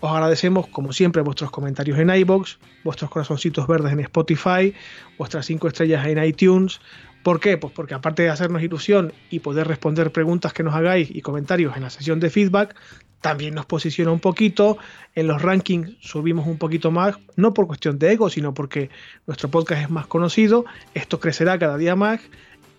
[0.00, 4.74] Os agradecemos, como siempre, vuestros comentarios en iBox, vuestros corazoncitos verdes en Spotify,
[5.18, 6.80] vuestras cinco estrellas en iTunes.
[7.22, 7.56] ¿Por qué?
[7.56, 11.74] Pues porque aparte de hacernos ilusión y poder responder preguntas que nos hagáis y comentarios
[11.76, 12.76] en la sesión de feedback,
[13.24, 14.76] también nos posiciona un poquito,
[15.14, 18.90] en los rankings subimos un poquito más, no por cuestión de ego, sino porque
[19.26, 22.20] nuestro podcast es más conocido, esto crecerá cada día más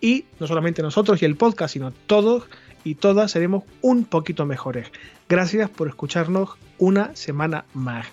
[0.00, 2.44] y no solamente nosotros y el podcast, sino todos
[2.84, 4.92] y todas seremos un poquito mejores.
[5.28, 8.06] Gracias por escucharnos una semana más.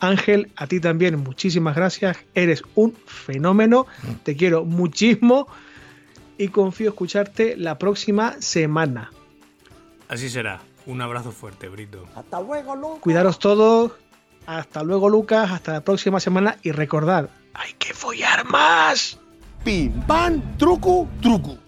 [0.00, 3.86] Ángel, a ti también muchísimas gracias, eres un fenómeno,
[4.24, 5.46] te quiero muchísimo
[6.38, 9.12] y confío escucharte la próxima semana.
[10.08, 10.67] Así será.
[10.88, 12.06] Un abrazo fuerte, Brito.
[12.16, 13.00] Hasta luego, Lucas.
[13.00, 13.92] Cuidaros todos.
[14.46, 15.50] Hasta luego, Lucas.
[15.50, 16.56] Hasta la próxima semana.
[16.62, 19.20] Y recordad, hay que follar más.
[19.62, 21.58] Pim, pam, truco, truco.